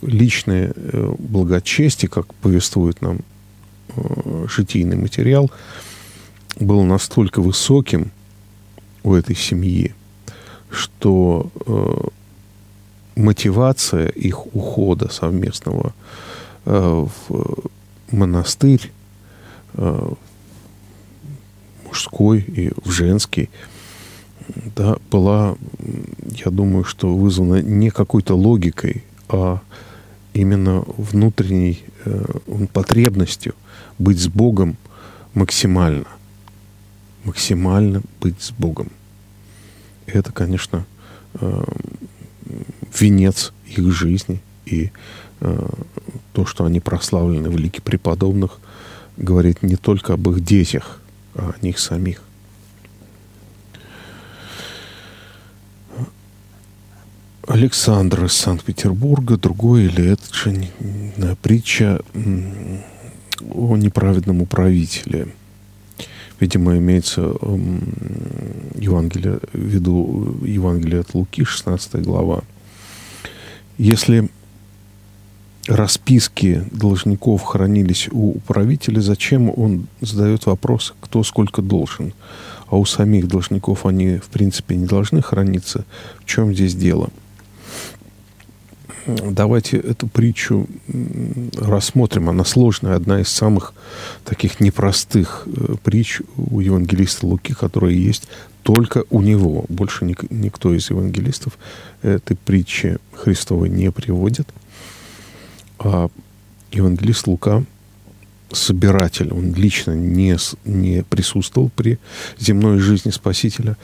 личное 0.02 0.74
благочестие, 1.20 2.10
как 2.10 2.34
повествует 2.36 3.02
нам 3.02 3.20
житийный 4.48 4.96
материал, 4.96 5.52
было 6.60 6.84
настолько 6.84 7.42
высоким 7.42 8.12
у 9.04 9.14
этой 9.14 9.36
семьи, 9.36 9.94
что 10.70 11.50
э, 11.66 12.08
мотивация 13.16 14.08
их 14.08 14.48
ухода 14.56 15.12
совместного 15.12 15.94
э, 16.66 17.06
в 17.28 17.70
монастырь 18.12 18.92
э, 19.74 20.14
мужской 21.86 22.40
и 22.40 22.72
в 22.84 22.90
женский 22.90 23.50
да, 24.76 24.98
была, 25.12 25.56
я 26.46 26.52
думаю, 26.52 26.84
что 26.84 27.16
вызвана 27.16 27.62
не 27.62 27.90
какой-то 27.90 28.36
логикой, 28.36 29.04
а 29.30 29.60
именно 30.34 30.84
внутренней 30.98 31.84
э, 32.06 32.26
потребностью 32.74 33.54
быть 34.00 34.20
с 34.20 34.28
Богом 34.28 34.78
максимально. 35.34 36.08
Максимально 37.24 38.02
быть 38.20 38.42
с 38.42 38.52
Богом. 38.52 38.90
Это, 40.08 40.32
конечно, 40.32 40.86
э, 41.36 41.64
венец 43.00 43.54
их 43.66 43.92
жизни. 43.94 44.42
И 44.66 44.92
э, 45.40 45.70
то, 46.34 46.46
что 46.46 46.66
они 46.66 46.80
прославлены 46.80 47.50
в 47.50 47.58
лике 47.58 47.82
преподобных, 47.82 48.60
говорит 49.16 49.64
не 49.64 49.78
только 49.78 50.14
об 50.14 50.30
их 50.30 50.44
детях, 50.44 51.00
а 51.36 51.54
о 51.56 51.66
них 51.66 51.80
самих. 51.80 52.22
Александр 57.48 58.26
из 58.26 58.34
Санкт-Петербурга, 58.34 59.38
другой 59.38 59.86
или 59.86 60.12
это 60.12 60.34
же 60.34 60.70
притча 61.42 62.02
о 62.14 63.78
неправедном 63.78 64.42
управителе– 64.42 65.28
Видимо, 66.40 66.78
имеется 66.78 67.22
Евангелие, 68.76 69.40
в 69.54 69.58
виду 69.58 70.38
Евангелие 70.44 71.02
от 71.02 71.14
Луки, 71.14 71.44
16 71.44 72.02
глава. 72.04 72.42
Если 73.78 74.30
расписки 75.68 76.64
должников 76.72 77.44
хранились 77.44 78.10
у 78.12 78.32
управителя, 78.32 79.02
зачем 79.02 79.52
он 79.56 79.88
задает 80.02 80.46
вопрос, 80.46 80.94
кто 81.00 81.24
сколько 81.24 81.62
должен? 81.62 82.14
А 82.68 82.78
у 82.78 82.86
самих 82.86 83.28
должников 83.28 83.86
они, 83.86 84.18
в 84.18 84.28
принципе, 84.28 84.76
не 84.76 84.86
должны 84.86 85.22
храниться. 85.22 85.86
В 86.20 86.26
чем 86.26 86.54
здесь 86.54 86.76
дело? 86.76 87.10
Давайте 89.06 89.78
эту 89.78 90.08
притчу 90.08 90.68
рассмотрим. 91.58 92.30
Она 92.30 92.46
сложная, 92.46 92.96
одна 92.96 93.22
из 93.22 93.30
самых 93.30 93.74
таких 94.26 94.60
непростых 94.60 95.44
э, 95.46 95.76
притч 95.84 96.22
у 96.38 96.60
евангелиста 96.60 97.26
Луки, 97.26 97.54
которая 97.54 97.92
есть 97.92 98.28
только 98.64 99.04
у 99.10 99.22
него. 99.22 99.66
Больше 99.70 100.06
ник- 100.06 100.30
никто 100.30 100.74
из 100.74 100.90
евангелистов 100.90 101.58
этой 102.02 102.38
притчи 102.38 102.98
Христовой 103.14 103.70
не 103.70 103.92
приводит. 103.92 104.48
А 105.80 106.10
евангелист 106.72 107.28
Лука 107.28 107.64
собиратель, 108.52 109.34
он 109.34 109.54
лично 109.54 109.92
не, 109.92 110.38
не 110.64 111.04
присутствовал 111.04 111.72
при 111.76 111.98
земной 112.38 112.78
жизни 112.78 113.10
Спасителя, 113.10 113.78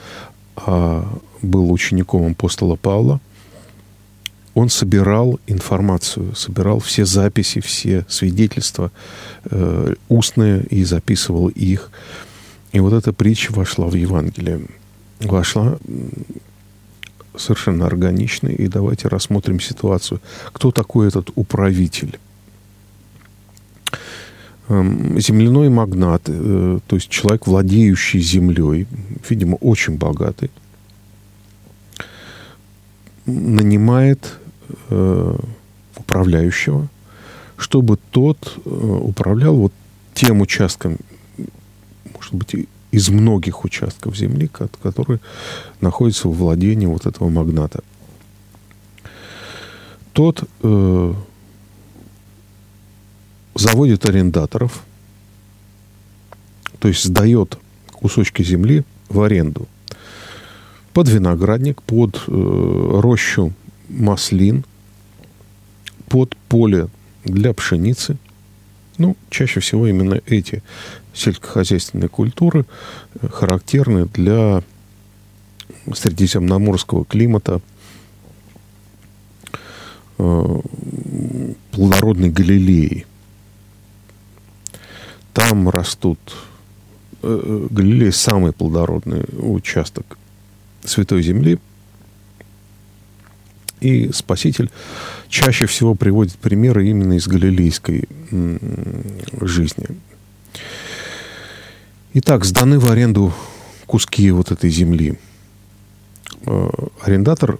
а 0.56 1.08
был 1.42 1.72
учеником 1.72 2.32
апостола 2.32 2.76
Павла– 2.76 3.20
он 4.54 4.70
собирал 4.70 5.40
информацию, 5.48 6.36
собирал 6.36 6.80
все 6.80 7.06
записи, 7.06 7.62
все 7.62 8.06
свидетельства 8.10 8.92
э, 9.46 9.94
устные 10.10 10.64
и 10.64 10.84
записывал 10.84 11.50
их. 11.50 11.92
И 12.72 12.80
вот 12.80 12.94
эта 12.94 13.14
притча 13.14 13.52
вошла 13.52 13.88
в 13.88 13.96
Евангелие. 13.96 14.62
Вошла 15.22 15.78
совершенно 17.36 17.86
органично. 17.86 18.48
И 18.48 18.68
давайте 18.68 19.08
рассмотрим 19.08 19.60
ситуацию. 19.60 20.22
Кто 20.52 20.72
такой 20.72 21.08
этот 21.08 21.30
управитель? 21.36 22.20
Эм, 24.68 25.20
земляной 25.20 25.70
магнат, 25.70 26.24
э, 26.28 26.80
то 26.86 26.96
есть 26.96 27.10
человек, 27.10 27.48
владеющий 27.48 28.20
землей, 28.20 28.86
видимо, 29.28 29.56
очень 29.56 29.98
богатый, 29.98 30.52
нанимает 33.30 34.38
э, 34.90 35.36
управляющего, 35.96 36.88
чтобы 37.58 37.98
тот 38.12 38.60
э, 38.66 38.70
управлял 38.70 39.56
вот 39.56 39.74
тем 40.14 40.42
участком, 40.42 40.98
может 42.14 42.34
быть, 42.34 42.68
из 42.92 43.10
многих 43.10 43.64
участков 43.66 44.18
земли, 44.18 44.50
которые 44.82 45.20
находятся 45.80 46.28
в 46.28 46.38
владении 46.38 46.88
вот 46.88 47.06
этого 47.06 47.30
магната. 47.30 47.84
Тот 50.14 50.44
э, 50.64 51.14
заводит 53.56 54.06
арендаторов, 54.06 54.84
то 56.80 56.88
есть 56.88 57.04
сдает 57.04 57.60
кусочки 57.92 58.42
земли 58.42 58.84
в 59.10 59.22
аренду 59.22 59.68
под 61.00 61.08
виноградник, 61.08 61.82
под 61.82 62.22
э, 62.28 63.00
рощу 63.02 63.54
маслин, 63.88 64.66
под 66.10 66.36
поле 66.50 66.90
для 67.24 67.54
пшеницы. 67.54 68.18
Ну, 68.98 69.16
чаще 69.30 69.62
всего 69.62 69.88
именно 69.88 70.20
эти 70.26 70.62
сельскохозяйственные 71.14 72.10
культуры 72.10 72.66
э, 73.14 73.30
характерны 73.30 74.08
для 74.08 74.62
средиземноморского 75.94 77.06
климата, 77.06 77.62
э, 80.18 80.60
плодородной 81.72 82.30
Галилеи. 82.30 83.06
Там 85.32 85.70
растут... 85.70 86.20
Э, 87.24 87.68
Галилея– 87.70 88.12
самый 88.12 88.52
плодородный 88.52 89.24
участок 89.38 90.19
Святой 90.84 91.22
Земли. 91.24 91.60
И 93.82 94.12
Спаситель 94.12 94.70
чаще 95.30 95.66
всего 95.66 95.96
приводит 95.96 96.36
примеры 96.36 96.88
именно 96.88 97.14
из 97.14 97.28
галилейской 97.28 98.10
жизни. 99.42 99.88
Итак, 102.14 102.44
сданы 102.44 102.80
в 102.80 102.90
аренду 102.90 103.34
куски 103.86 104.32
вот 104.32 104.52
этой 104.52 104.70
земли. 104.70 105.18
Э, 106.46 106.70
арендатор 107.02 107.60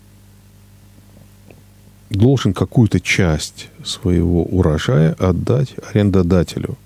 должен 2.10 2.54
какую-то 2.54 3.00
часть 3.00 3.70
своего 3.84 4.44
урожая 4.44 5.14
отдать 5.14 5.76
арендодателю 5.92 6.78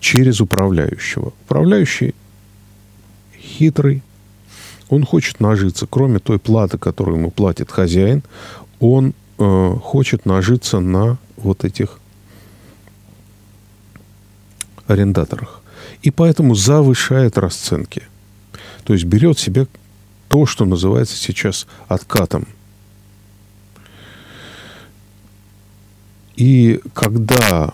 через 0.00 0.40
управляющего. 0.40 1.32
Управляющий 1.44 2.14
хитрый, 3.38 4.02
он 4.92 5.06
хочет 5.06 5.40
нажиться, 5.40 5.86
кроме 5.86 6.18
той 6.18 6.38
платы, 6.38 6.76
которую 6.76 7.16
ему 7.16 7.30
платит 7.30 7.72
хозяин, 7.72 8.22
он 8.78 9.14
э, 9.38 9.76
хочет 9.82 10.26
нажиться 10.26 10.80
на 10.80 11.16
вот 11.38 11.64
этих 11.64 11.98
арендаторах. 14.86 15.62
И 16.02 16.10
поэтому 16.10 16.54
завышает 16.54 17.38
расценки. 17.38 18.02
То 18.84 18.92
есть 18.92 19.06
берет 19.06 19.38
себе 19.38 19.66
то, 20.28 20.44
что 20.44 20.66
называется 20.66 21.16
сейчас 21.16 21.66
откатом. 21.88 22.46
И 26.36 26.82
когда 26.92 27.72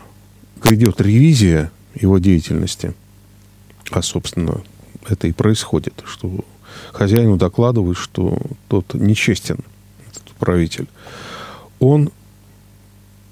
грядет 0.63 1.01
ревизия 1.01 1.73
его 1.97 2.19
деятельности, 2.19 2.95
а, 3.91 4.03
собственно, 4.03 4.63
это 5.09 5.27
и 5.27 5.33
происходит, 5.33 6.05
что 6.07 6.45
хозяину 6.93 7.37
докладывают, 7.37 7.99
что 7.99 8.39
тот 8.69 8.95
нечестен, 8.95 9.59
этот 10.11 10.25
правитель, 10.39 10.87
он 11.79 12.11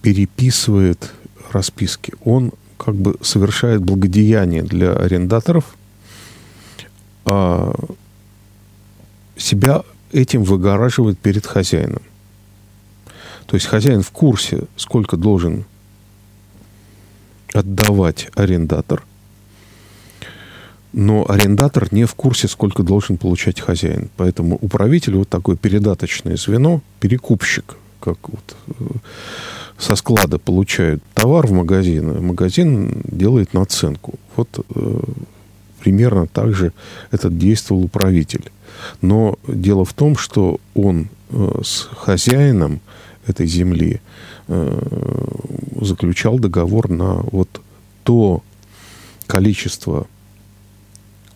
переписывает 0.02 1.12
расписки, 1.52 2.12
он 2.24 2.52
как 2.78 2.94
бы 2.94 3.16
совершает 3.22 3.82
благодеяние 3.82 4.62
для 4.62 4.92
арендаторов, 4.92 5.76
а 7.24 7.74
себя 9.36 9.82
этим 10.12 10.44
выгораживает 10.44 11.18
перед 11.18 11.46
хозяином. 11.46 12.02
То 13.46 13.56
есть 13.56 13.66
хозяин 13.66 14.02
в 14.02 14.10
курсе, 14.10 14.64
сколько 14.76 15.16
должен 15.16 15.64
отдавать 17.52 18.28
арендатор, 18.34 19.04
но 20.96 21.26
арендатор 21.28 21.88
не 21.92 22.06
в 22.06 22.14
курсе, 22.14 22.48
сколько 22.48 22.82
должен 22.82 23.18
получать 23.18 23.60
хозяин. 23.60 24.08
Поэтому 24.16 24.56
управитель 24.62 25.16
вот 25.16 25.28
такое 25.28 25.54
передаточное 25.54 26.36
звено, 26.38 26.80
перекупщик, 27.00 27.76
как 28.00 28.16
вот 28.26 28.56
э, 28.66 28.84
со 29.78 29.94
склада 29.94 30.38
получают 30.38 31.02
товар 31.12 31.46
в 31.46 31.52
магазин, 31.52 32.24
магазин 32.24 33.02
делает 33.04 33.52
наценку. 33.52 34.14
Вот 34.36 34.48
э, 34.74 35.00
примерно 35.80 36.26
так 36.28 36.54
же 36.54 36.72
этот 37.10 37.36
действовал 37.36 37.84
управитель. 37.84 38.50
Но 39.02 39.38
дело 39.46 39.84
в 39.84 39.92
том, 39.92 40.16
что 40.16 40.60
он 40.74 41.10
э, 41.28 41.60
с 41.62 41.90
хозяином 41.94 42.80
этой 43.26 43.46
земли 43.46 44.00
заключал 45.80 46.38
договор 46.38 46.88
на 46.88 47.14
вот 47.32 47.60
то 48.04 48.44
количество 49.26 50.06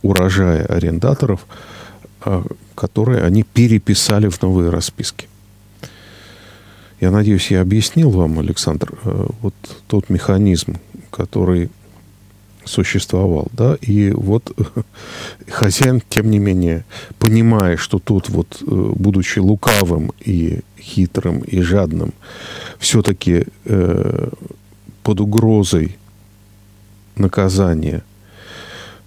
урожая 0.02 0.64
арендаторов, 0.66 1.46
э, 2.24 2.42
которые 2.74 3.22
они 3.22 3.42
переписали 3.42 4.28
в 4.28 4.40
новые 4.42 4.70
расписки. 4.70 5.28
Я 7.00 7.10
надеюсь, 7.10 7.50
я 7.50 7.62
объяснил 7.62 8.10
вам, 8.10 8.38
Александр, 8.38 8.92
э, 9.04 9.26
вот 9.40 9.54
тот 9.86 10.10
механизм, 10.10 10.78
который 11.10 11.70
существовал, 12.64 13.48
да, 13.52 13.76
и 13.80 14.10
вот 14.10 14.56
хозяин, 15.48 16.02
тем 16.08 16.30
не 16.30 16.38
менее, 16.38 16.84
понимая, 17.18 17.76
что 17.76 17.98
тут 17.98 18.28
вот, 18.28 18.62
э, 18.62 18.92
будучи 18.96 19.38
лукавым 19.38 20.12
и 20.20 20.60
хитрым 20.78 21.40
и 21.40 21.60
жадным, 21.60 22.12
все-таки 22.78 23.46
э, 23.64 24.28
под 25.02 25.20
угрозой 25.20 25.96
наказания 27.16 28.02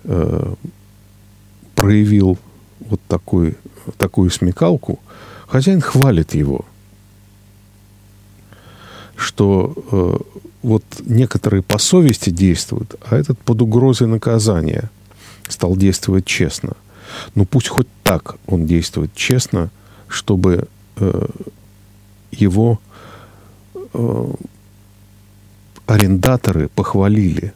э, 0.03 0.53
проявил 1.83 2.37
вот 2.79 3.01
такой, 3.07 3.57
такую 3.97 4.29
смекалку, 4.29 4.99
хозяин 5.47 5.81
хвалит 5.81 6.33
его– 6.35 6.65
что 9.15 9.73
э, 9.91 10.17
вот 10.61 10.83
некоторые 11.05 11.61
по 11.61 11.77
совести 11.77 12.29
действуют, 12.29 12.95
а 13.09 13.15
этот 13.15 13.39
под 13.39 13.61
угрозой 13.61 14.07
наказания 14.07 14.89
стал 15.47 15.75
действовать 15.75 16.25
честно. 16.25 16.73
Ну 17.35 17.45
пусть 17.45 17.67
хоть 17.67 17.87
так 18.03 18.35
он 18.47 18.65
действует 18.65 19.13
честно, 19.15 19.69
чтобы 20.07 20.67
э, 20.97 21.27
его 22.31 22.79
э, 23.93 24.33
арендаторы 25.85 26.69
похвалили. 26.69 27.53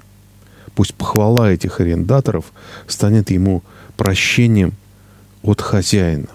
Пусть 0.75 0.93
похвала 0.93 1.51
этих 1.51 1.79
арендаторов 1.81 2.45
станет 2.87 3.31
ему 3.31 3.63
прощением 3.97 4.73
от 5.43 5.59
хозяина. 5.61 6.29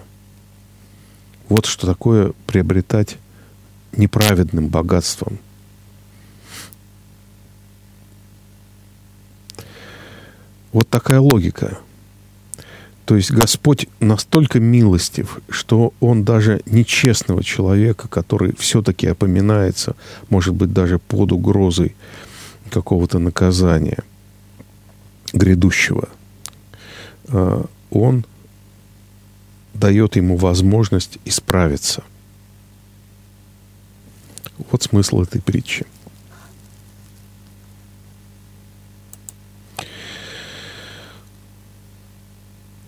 Вот 1.48 1.66
что 1.66 1.86
такое 1.86 2.32
приобретать 2.46 3.16
неправедным 3.92 4.68
богатством. 4.68 5.38
Вот 10.72 10.88
такая 10.88 11.20
логика. 11.20 11.78
То 13.04 13.16
есть 13.16 13.30
Господь 13.30 13.88
настолько 14.00 14.60
милостив, 14.60 15.40
что 15.50 15.92
Он 16.00 16.24
даже 16.24 16.62
нечестного 16.64 17.42
человека, 17.42 18.08
который 18.08 18.54
все-таки 18.56 19.06
опоминается, 19.06 19.96
может 20.30 20.54
быть, 20.54 20.72
даже 20.72 20.98
под 20.98 21.32
угрозой 21.32 21.94
какого-то 22.70 23.18
наказания 23.18 23.98
грядущего, 25.34 26.08
Он 27.28 28.24
дает 29.74 30.16
ему 30.16 30.36
возможность 30.36 31.18
исправиться. 31.24 32.02
Вот 34.70 34.82
смысл 34.82 35.22
этой 35.22 35.40
притчи. 35.40 35.86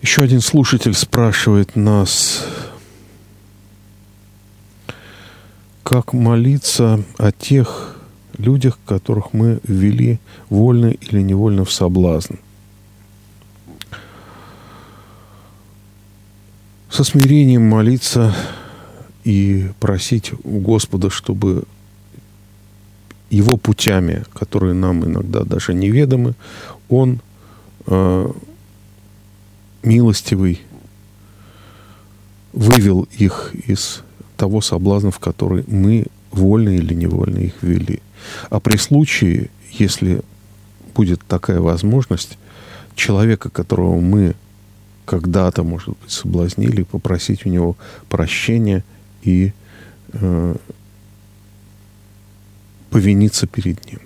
Еще 0.01 0.21
один 0.21 0.41
слушатель 0.41 0.93
спрашивает 0.93 1.75
нас, 1.75 2.45
как 5.83 6.13
молиться 6.13 7.03
о 7.17 7.31
тех 7.31 7.97
людях, 8.37 8.77
которых 8.85 9.33
мы 9.33 9.59
ввели 9.63 10.19
вольно 10.49 10.87
или 10.87 11.21
невольно 11.21 11.65
в 11.65 11.71
соблазн. 11.71 12.35
Со 16.95 17.03
смирением 17.03 17.63
молиться 17.63 18.33
и 19.25 19.69
просить 19.81 20.31
у 20.45 20.59
Господа, 20.61 21.09
чтобы 21.09 21.65
его 23.29 23.57
путями, 23.57 24.23
которые 24.33 24.73
нам 24.73 25.03
иногда 25.03 25.43
даже 25.43 25.73
неведомы, 25.73 26.35
он 26.87 27.19
э, 27.87 28.31
милостивый 29.83 30.61
вывел 32.53 33.09
их 33.11 33.53
из 33.67 34.01
того 34.37 34.61
соблазна, 34.61 35.11
в 35.11 35.19
который 35.19 35.65
мы 35.67 36.05
вольно 36.31 36.69
или 36.69 36.93
невольно 36.93 37.39
их 37.39 37.55
ввели. 37.61 37.99
А 38.49 38.61
при 38.61 38.77
случае, 38.77 39.49
если 39.69 40.21
будет 40.95 41.19
такая 41.27 41.59
возможность, 41.59 42.37
человека, 42.95 43.49
которого 43.49 43.99
мы 43.99 44.33
когда-то, 45.05 45.63
может 45.63 45.89
быть, 45.89 46.11
соблазнили, 46.11 46.83
попросить 46.83 47.45
у 47.45 47.49
него 47.49 47.77
прощения– 48.09 48.83
и 49.25 49.51
э, 50.13 50.55
повиниться 52.89 53.47
перед 53.47 53.85
Ним. 53.85 53.99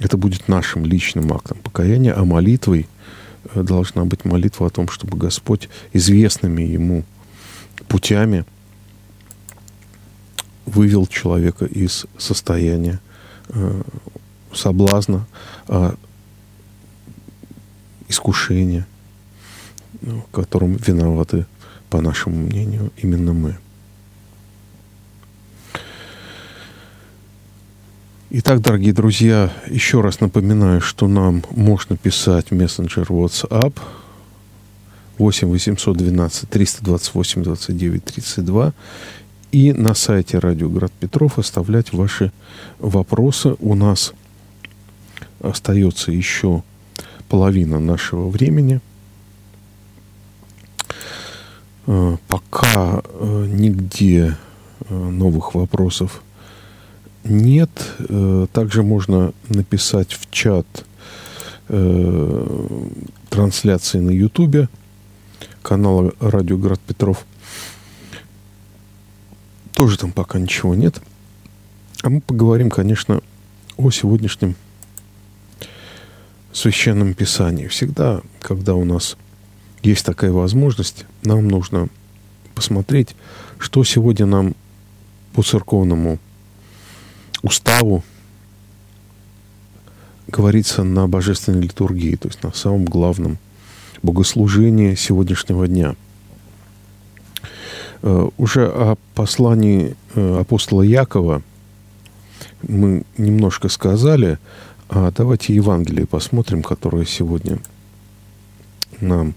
Это 0.00 0.16
будет 0.16 0.48
нашим 0.48 0.84
личным 0.84 1.32
актом 1.32 1.58
покаяния, 1.58 2.14
а 2.16 2.24
молитвой 2.24 2.88
э, 3.54 3.62
должна 3.62 4.04
быть 4.04 4.24
молитва 4.24 4.66
о 4.66 4.70
том, 4.70 4.88
чтобы 4.88 5.18
Господь 5.18 5.68
известными 5.92 6.62
Ему 6.62 7.04
путями 7.88 8.44
вывел 10.64 11.06
человека 11.06 11.66
из 11.66 12.06
состояния 12.16 13.00
э, 13.50 13.82
соблазна, 14.52 15.26
э, 15.68 15.94
искушения, 18.08 18.86
в 20.00 20.22
котором 20.30 20.76
виноваты, 20.76 21.46
по 21.90 22.00
нашему 22.00 22.36
мнению, 22.36 22.90
именно 22.96 23.32
мы. 23.32 23.56
Итак, 28.30 28.60
дорогие 28.60 28.92
друзья, 28.92 29.52
еще 29.70 30.00
раз 30.00 30.18
напоминаю, 30.18 30.80
что 30.80 31.06
нам 31.06 31.44
можно 31.50 31.96
писать 31.96 32.50
в 32.50 32.54
мессенджер 32.54 33.04
WhatsApp 33.04 33.78
8 35.18 35.48
812 35.48 36.48
328 36.48 37.42
29 37.44 38.04
32 38.04 38.72
и 39.52 39.72
на 39.72 39.94
сайте 39.94 40.40
Радио 40.40 40.68
Град 40.68 40.90
Петров 40.98 41.38
оставлять 41.38 41.92
ваши 41.92 42.32
вопросы. 42.80 43.54
У 43.60 43.76
нас 43.76 44.12
остается 45.40 46.10
еще 46.10 46.64
половина 47.28 47.80
нашего 47.80 48.28
времени. 48.28 48.80
Э, 51.86 52.16
пока 52.28 53.02
э, 53.04 53.46
нигде 53.48 54.36
э, 54.88 54.94
новых 54.94 55.54
вопросов 55.54 56.22
нет. 57.24 57.70
Также 58.52 58.82
можно 58.82 59.32
написать 59.48 60.12
в 60.12 60.30
чат 60.30 60.66
трансляции 63.30 63.98
на 63.98 64.10
Ютубе 64.10 64.68
канала 65.62 66.12
Радио 66.20 66.58
Град 66.58 66.80
Петров. 66.80 67.24
Тоже 69.72 69.96
там 69.96 70.12
пока 70.12 70.38
ничего 70.38 70.74
нет. 70.74 71.00
А 72.02 72.10
мы 72.10 72.20
поговорим, 72.20 72.68
конечно, 72.68 73.22
о 73.78 73.90
сегодняшнем 73.90 74.54
священном 76.54 77.14
писании. 77.14 77.66
Всегда, 77.66 78.22
когда 78.40 78.74
у 78.74 78.84
нас 78.84 79.16
есть 79.82 80.06
такая 80.06 80.32
возможность, 80.32 81.04
нам 81.22 81.48
нужно 81.48 81.88
посмотреть, 82.54 83.14
что 83.58 83.84
сегодня 83.84 84.24
нам 84.24 84.54
по 85.34 85.42
церковному 85.42 86.18
уставу 87.42 88.04
говорится 90.28 90.84
на 90.84 91.06
божественной 91.08 91.62
литургии, 91.62 92.16
то 92.16 92.28
есть 92.28 92.42
на 92.42 92.52
самом 92.52 92.84
главном 92.84 93.38
богослужении 94.02 94.94
сегодняшнего 94.94 95.66
дня. 95.66 95.96
Э, 98.02 98.28
уже 98.38 98.66
о 98.66 98.96
послании 99.14 99.96
э, 100.14 100.40
апостола 100.40 100.82
Якова 100.82 101.42
мы 102.62 103.04
немножко 103.18 103.68
сказали, 103.68 104.38
а 104.88 105.10
давайте 105.10 105.54
Евангелие 105.54 106.06
посмотрим, 106.06 106.62
которое 106.62 107.04
сегодня 107.04 107.58
нам 109.00 109.34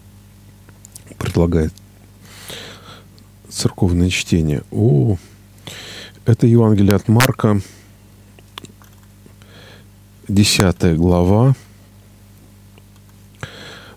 предлагает 1.17 1.73
церковное 3.49 4.09
чтение. 4.09 4.63
О, 4.71 5.17
это 6.25 6.47
Евангелие 6.47 6.95
от 6.95 7.07
Марка, 7.07 7.61
10 10.27 10.97
глава. 10.97 11.55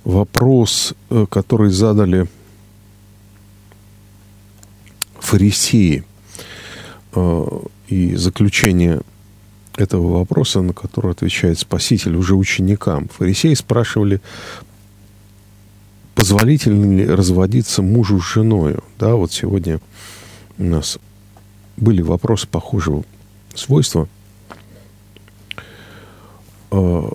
Вопрос, 0.05 0.95
э, 1.11 1.27
который 1.29 1.71
задали 1.71 2.27
фарисеи, 5.19 6.05
э, 7.15 7.61
и 7.89 8.15
заключение 8.15 9.03
этого 9.81 10.19
вопроса, 10.19 10.61
на 10.61 10.73
который 10.73 11.13
отвечает 11.13 11.59
Спаситель 11.59 12.17
уже 12.17 12.35
ученикам. 12.35 13.09
Фарисеи 13.09 13.55
спрашивали, 13.55 14.21
позволительно 16.15 16.97
ли 16.97 17.07
разводиться 17.07 17.83
мужу 17.83 18.21
с 18.21 18.25
женой. 18.25 18.77
Да, 18.99 19.15
вот 19.15 19.33
сегодня 19.33 19.81
у 20.59 20.65
нас 20.65 20.99
были 21.77 22.03
вопросы 22.03 22.47
похожего 22.47 23.05
свойства. 23.55 24.09
А, 26.71 27.11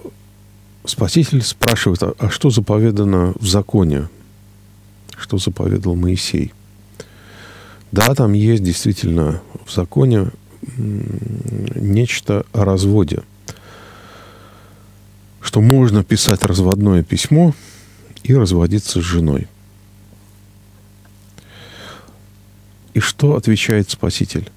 Спаситель 0.85 1.41
спрашивает, 1.41 2.03
а, 2.03 2.13
а 2.19 2.29
что 2.29 2.49
заповедано 2.49 3.33
в 3.39 3.47
законе? 3.47 4.09
Что 5.17 5.37
заповедал 5.37 5.95
Моисей? 5.95 6.53
Да, 7.91 8.13
там 8.13 8.33
есть 8.33 8.63
действительно 8.63 9.41
в 9.65 9.71
законе 9.71 10.31
нечто 10.77 12.45
о 12.53 12.65
разводе. 12.65 13.23
Что 15.41 15.61
можно 15.61 16.03
писать 16.03 16.43
разводное 16.43 17.03
письмо 17.03 17.53
и 18.23 18.33
разводиться 18.33 19.01
с 19.01 19.03
женой. 19.03 19.47
И 22.93 22.99
что 22.99 23.35
отвечает 23.35 23.89
Спаситель? 23.89 24.49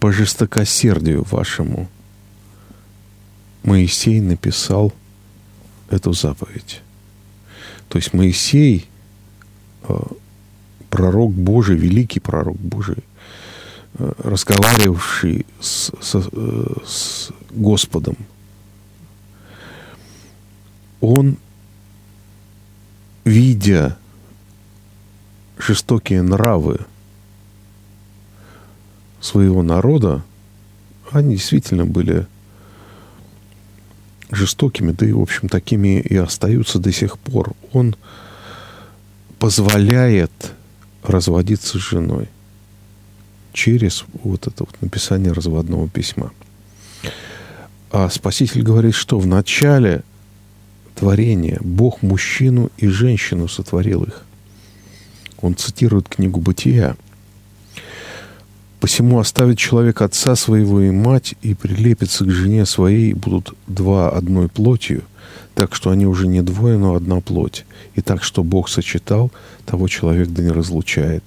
По 0.00 0.12
жестокосердию 0.12 1.24
вашему 1.30 1.88
Моисей 3.62 4.20
написал 4.20 4.92
эту 5.88 6.12
заповедь. 6.12 6.82
То 7.88 7.98
есть 7.98 8.12
Моисей, 8.12 8.88
э, 9.84 9.94
пророк 10.90 11.32
Божий, 11.32 11.76
великий 11.76 12.20
пророк 12.20 12.58
Божий, 12.58 13.04
разговаривавший 13.98 15.46
с, 15.60 15.92
с, 16.00 16.14
э, 16.14 16.66
с 16.84 17.30
Господом, 17.50 18.16
он, 21.00 21.36
видя 23.24 23.98
жестокие 25.58 26.22
нравы 26.22 26.80
своего 29.20 29.62
народа, 29.62 30.22
они 31.10 31.36
действительно 31.36 31.84
были 31.84 32.26
жестокими, 34.30 34.92
да 34.92 35.06
и, 35.06 35.12
в 35.12 35.20
общем, 35.20 35.48
такими 35.48 36.00
и 36.00 36.16
остаются 36.16 36.78
до 36.78 36.90
сих 36.90 37.18
пор. 37.18 37.52
Он 37.72 37.94
позволяет 39.38 40.32
разводиться 41.02 41.78
с 41.78 41.82
женой– 41.82 42.28
через 43.52 44.04
вот 44.22 44.46
это 44.46 44.64
вот 44.64 44.80
написание 44.80 45.32
разводного 45.32 45.88
письма. 45.88 46.32
А 47.90 48.08
Спаситель 48.08 48.62
говорит, 48.62 48.94
что 48.94 49.18
в 49.18 49.26
начале 49.26 50.02
творения 50.94 51.58
Бог 51.60 52.02
мужчину 52.02 52.70
и 52.78 52.86
женщину 52.86 53.48
сотворил 53.48 54.04
их. 54.04 54.24
Он 55.40 55.54
цитирует 55.56 56.08
книгу 56.08 56.40
«Бытия». 56.40 56.96
«Посему 58.80 59.20
оставит 59.20 59.58
человек 59.58 60.00
отца 60.00 60.34
своего 60.34 60.80
и 60.80 60.90
мать, 60.90 61.34
и 61.42 61.54
прилепится 61.54 62.24
к 62.24 62.30
жене 62.30 62.66
своей, 62.66 63.10
и 63.10 63.14
будут 63.14 63.54
два 63.66 64.10
одной 64.10 64.48
плотью, 64.48 65.02
так 65.54 65.74
что 65.74 65.90
они 65.90 66.06
уже 66.06 66.26
не 66.26 66.42
двое, 66.42 66.78
но 66.78 66.94
одна 66.94 67.20
плоть. 67.20 67.64
И 67.94 68.00
так, 68.00 68.24
что 68.24 68.42
Бог 68.42 68.68
сочетал, 68.68 69.30
того 69.66 69.86
человек 69.86 70.28
да 70.28 70.42
не 70.42 70.50
разлучает» 70.50 71.22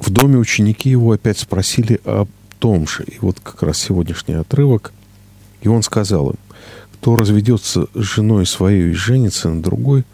в 0.00 0.08
доме 0.10 0.38
ученики 0.38 0.88
его 0.88 1.12
опять 1.12 1.38
спросили 1.38 2.00
о 2.04 2.26
том 2.58 2.88
же. 2.88 3.04
И 3.04 3.18
вот 3.20 3.38
как 3.40 3.62
раз 3.62 3.78
сегодняшний 3.78 4.34
отрывок. 4.34 4.92
И 5.60 5.68
он 5.68 5.82
сказал 5.82 6.30
им, 6.30 6.36
кто 6.94 7.16
разведется 7.16 7.86
с 7.94 7.98
женой 8.00 8.46
своей 8.46 8.90
и 8.90 8.94
женится 8.94 9.50
на 9.50 9.62
другой, 9.62 10.04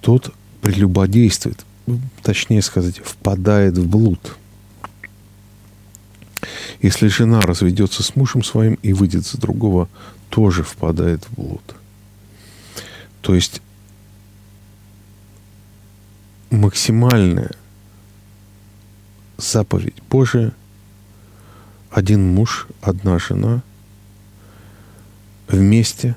тот 0.00 0.32
прелюбодействует, 0.62 1.64
точнее 2.22 2.62
сказать, 2.62 2.98
впадает 2.98 3.76
в 3.76 3.88
блуд. 3.88 4.36
Если 6.80 7.08
жена 7.08 7.40
разведется 7.40 8.04
с 8.04 8.14
мужем 8.14 8.44
своим 8.44 8.74
и 8.82 8.92
выйдет 8.92 9.26
за 9.26 9.38
другого, 9.38 9.88
тоже 10.30 10.62
впадает 10.62 11.24
в 11.24 11.34
блуд. 11.34 11.74
То 13.20 13.34
есть 13.34 13.60
максимальное– 16.50 17.50
заповедь 19.36 20.02
Божия, 20.10 20.52
один 21.90 22.34
муж, 22.34 22.66
одна 22.80 23.18
жена, 23.18 23.62
вместе 25.48 26.16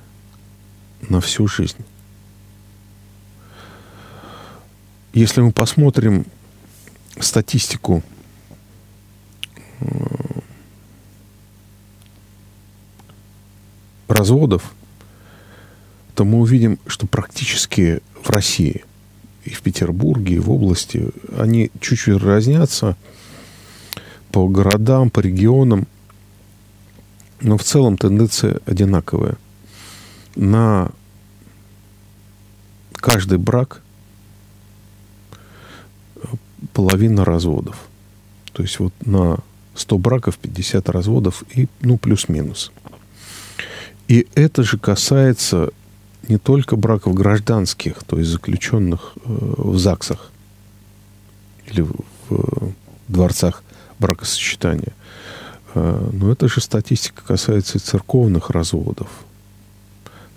на 1.02 1.22
всю 1.22 1.48
жизнь. 1.48 1.86
Если 5.14 5.42
мы 5.42 5.52
посмотрим 5.52 6.26
статистику 7.20 8.04
разводов, 14.08 14.74
то 16.16 16.26
мы 16.26 16.40
увидим, 16.40 16.80
что 16.88 17.08
практически 17.08 18.02
в 18.22 18.30
России 18.30 18.84
и 19.50 19.54
в 19.54 19.62
Петербурге, 19.62 20.36
и 20.36 20.40
в 20.40 20.52
области, 20.52 21.10
они 21.38 21.72
чуть-чуть 21.80 22.22
разнятся 22.22 22.96
по 24.32 24.48
городам, 24.48 25.10
по 25.10 25.22
регионам, 25.22 25.88
но 27.42 27.58
в 27.58 27.64
целом 27.64 27.98
тенденция 27.98 28.60
одинаковая. 28.66 29.38
На 30.36 30.92
каждый 32.94 33.40
брак 33.40 33.82
половина 36.74 37.26
разводов. 37.26 37.88
То 38.54 38.62
есть 38.62 38.78
вот 38.80 38.94
на 39.06 39.40
100 39.74 39.98
браков 39.98 40.38
50 40.38 40.90
разводов 40.90 41.44
и, 41.56 41.68
ну, 41.82 41.98
плюс-минус. 41.98 42.72
И 44.08 44.28
это 44.36 44.64
же 44.64 44.78
касается 44.78 45.72
не 46.30 46.38
только 46.38 46.76
браков 46.76 47.16
гражданских, 47.16 48.04
то 48.06 48.18
есть 48.20 48.30
заключенных 48.30 49.14
э, 49.16 49.20
в 49.26 49.78
ЗАГСах 49.78 50.32
или 51.66 51.82
в, 51.82 52.74
дворцах 53.08 53.64
бракосочетания. 53.98 54.94
Э, 55.74 56.10
но 56.14 56.32
это 56.32 56.48
же 56.48 56.62
статистика 56.62 57.24
касается 57.26 57.80
и 57.80 57.82
церковных 57.82 58.52
разводов. 58.52 59.08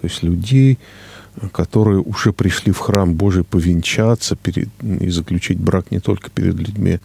То 0.01 0.09
есть 0.09 0.23
людей, 0.23 0.79
которые 1.53 2.01
уже 2.01 2.33
пришли 2.33 2.73
в 2.73 2.79
храм 2.79 3.15
Божий 3.15 3.45
повенчаться 3.45 4.35
перед, 4.35 4.69
и 4.83 5.11
заключить 5.11 5.59
брак 5.59 5.91
не 5.91 6.01
только 6.01 6.31
перед 6.31 6.55
людьми, 6.55 7.01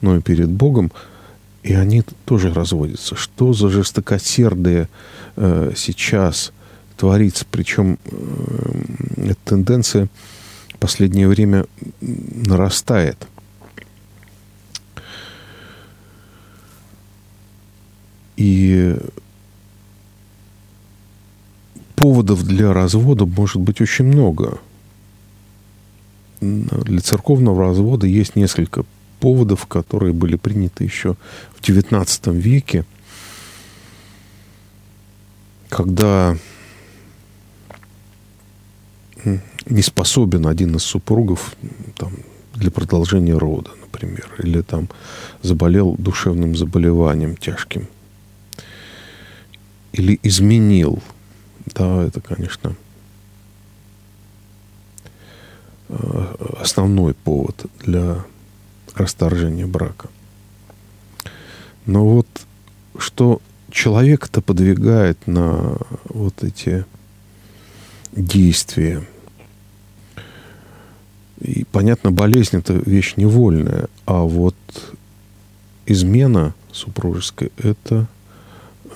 но 0.00 0.16
и 0.16 0.22
перед 0.22 0.48
Богом, 0.48 0.90
и 1.62 1.74
они 1.74 2.02
тоже 2.24 2.52
разводятся. 2.54 3.16
Что 3.16 3.52
за 3.52 3.68
жестокосердие 3.68 4.88
э, 5.36 5.72
сейчас 5.76 6.52
творится? 7.00 7.46
Причем 7.50 7.98
э, 8.04 9.30
эта 9.30 9.40
тенденция 9.44 10.08
в 10.74 10.78
последнее 10.78 11.28
время 11.28 11.64
нарастает. 12.00 13.26
И 18.36 18.96
поводов 21.96 22.42
для 22.44 22.74
развода 22.74 23.24
может 23.24 23.62
быть 23.62 23.80
очень 23.80 24.04
много. 24.04 24.58
Для 26.42 27.00
церковного 27.00 27.64
развода 27.68 28.06
есть 28.06 28.36
несколько 28.36 28.84
поводов, 29.20 29.66
которые 29.66 30.12
были 30.12 30.36
приняты 30.36 30.84
еще 30.84 31.16
в 31.54 31.62
XIX 31.62 32.36
веке, 32.36 32.84
когда 35.68 36.36
не 39.70 39.82
способен 39.82 40.46
один 40.46 40.76
из 40.76 40.82
супругов 40.82 41.54
там, 41.96 42.12
для 42.54 42.70
продолжения 42.70 43.36
рода, 43.36 43.70
например, 43.80 44.28
или 44.38 44.60
там 44.60 44.88
заболел 45.42 45.94
душевным 45.98 46.56
заболеванием 46.56 47.36
тяжким, 47.36 47.88
или 49.92 50.18
изменил 50.22 51.02
да, 51.66 52.02
это, 52.02 52.20
конечно, 52.20 52.74
э, 55.88 56.34
основной 56.60 57.14
повод 57.14 57.66
для 57.84 58.24
расторжения 58.94 59.66
брака. 59.66 60.08
Но 61.86 62.04
вот 62.04 62.26
что 62.98 63.40
человека-то 63.70 64.40
подвигает 64.40 65.26
на 65.26 65.76
вот 66.04 66.42
эти 66.42 66.84
действия. 68.12 69.06
И, 71.40 71.64
понятно, 71.70 72.12
болезнь– 72.12 72.56
это 72.58 72.74
вещь 72.74 73.14
невольная, 73.16 73.88
а 74.06 74.22
вот 74.22 74.54
измена 75.86 76.54
супружеская– 76.70 77.50
это 77.56 78.06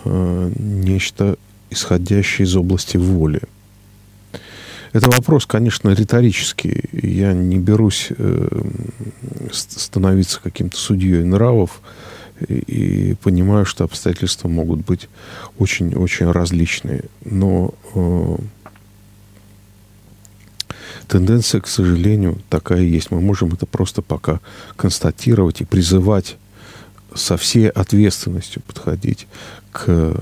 э, 0.05 0.53
нечто 0.57 1.37
исходящий 1.71 2.45
из 2.45 2.55
области 2.55 2.99
воли. 2.99 3.43
Это 4.93 5.11
вопрос, 5.11 5.45
конечно, 5.45 5.91
риторический. 5.91 6.85
Я 6.93 7.33
не 7.33 7.59
берусь 7.59 8.09
э, 8.11 8.63
становиться 9.51 10.41
каким-то 10.41 10.77
судьей 10.77 11.25
нравов 11.25 11.81
и, 12.47 12.55
и 12.55 13.15
понимаю, 13.15 13.65
что 13.65 13.83
обстоятельства 13.83 14.47
могут 14.47 14.85
быть 14.85 15.09
очень-очень 15.59 16.31
различные. 16.31 17.05
Но 17.25 17.75
э, 17.95 18.37
тенденция, 21.05 21.61
к 21.61 21.67
сожалению, 21.67 22.39
такая 22.49 22.83
есть. 22.83 23.11
Мы 23.11 23.21
можем 23.21 23.53
это 23.53 23.67
просто 23.67 24.03
пока 24.03 24.41
констатировать 24.77 25.61
и 25.61 25.65
призывать 25.65 26.37
со 27.15 27.37
всей 27.37 27.69
ответственностью 27.69 28.63
подходить 28.63 29.27
к 29.73 30.15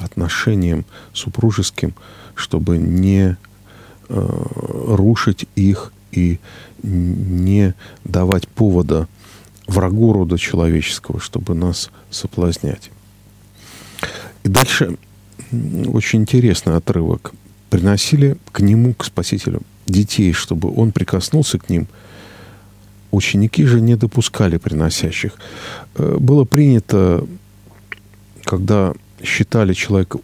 отношениям 0.00 0.84
супружеским, 1.12 1.94
чтобы 2.34 2.78
не 2.78 3.36
э, 4.08 4.44
рушить 4.86 5.46
их 5.56 5.92
и 6.12 6.38
не 6.82 7.74
давать 8.04 8.48
повода 8.48 9.08
врагу 9.66 10.12
рода 10.12 10.38
человеческого, 10.38 11.20
чтобы 11.20 11.54
нас 11.54 11.90
соблазнять. 12.10 12.90
И 14.44 14.48
дальше 14.48 14.96
очень 15.86 16.22
интересный 16.22 16.76
отрывок. 16.76 17.32
Приносили 17.70 18.36
к 18.50 18.60
нему, 18.60 18.94
к 18.94 19.04
Спасителю, 19.04 19.62
детей, 19.86 20.32
чтобы 20.32 20.72
он 20.74 20.92
прикоснулся 20.92 21.58
к 21.58 21.70
ним– 21.70 21.86
Ученики 23.12 23.66
же 23.66 23.80
не 23.80 23.94
допускали 23.94 24.56
приносящих. 24.56 25.32
Э, 25.96 26.16
было 26.18 26.44
принято, 26.44 27.26
когда 28.44 28.94
считали 29.22 29.74
человека 29.74 30.18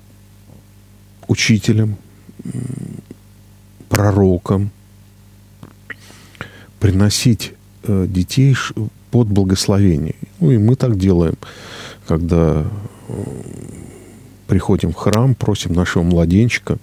учителем, 1.29 1.97
пророком, 3.91 4.71
приносить 6.81 7.53
э, 7.83 8.07
детей 8.09 8.57
под 9.11 9.29
благословение. 9.29 10.15
Ну 10.41 10.51
и 10.51 10.57
мы 10.57 10.75
так 10.75 10.97
делаем, 10.97 11.37
когда 12.07 12.65
э, 13.09 13.25
приходим 14.47 14.93
в 14.93 14.97
храм, 14.97 15.35
просим 15.35 15.75
нашего 15.75 16.05
младенчика 16.05 16.79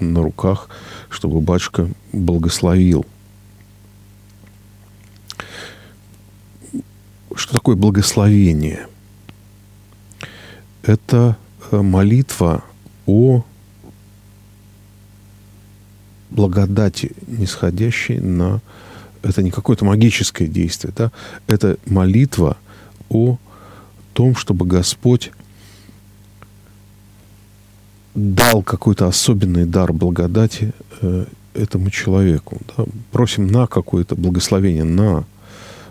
на 0.00 0.22
руках, 0.22 0.68
чтобы 1.08 1.40
батюшка 1.40 1.88
благословил– 2.12 3.06
Что 7.38 7.52
такое 7.52 7.76
благословение? 7.76 8.88
Это 10.82 11.38
э, 11.70 11.80
молитва 11.80 12.64
о 13.06 13.44
благодати, 16.30 17.12
нисходящей 17.28 18.18
на... 18.18 18.60
Это 19.22 19.44
не 19.44 19.52
какое-то 19.52 19.84
магическое 19.84 20.48
действие, 20.48 20.92
да? 20.96 21.12
Это 21.46 21.78
молитва 21.86 22.56
о 23.08 23.38
том, 24.14 24.34
чтобы 24.34 24.66
Господь 24.66 25.30
дал 28.18 28.62
какой-то 28.62 29.06
особенный 29.06 29.64
дар 29.64 29.92
благодати 29.92 30.72
э, 31.00 31.26
этому 31.54 31.90
человеку. 31.90 32.58
Да? 32.76 32.84
Просим 33.12 33.46
на 33.46 33.66
какое-то 33.66 34.14
благословение, 34.16 34.84
на 34.84 35.24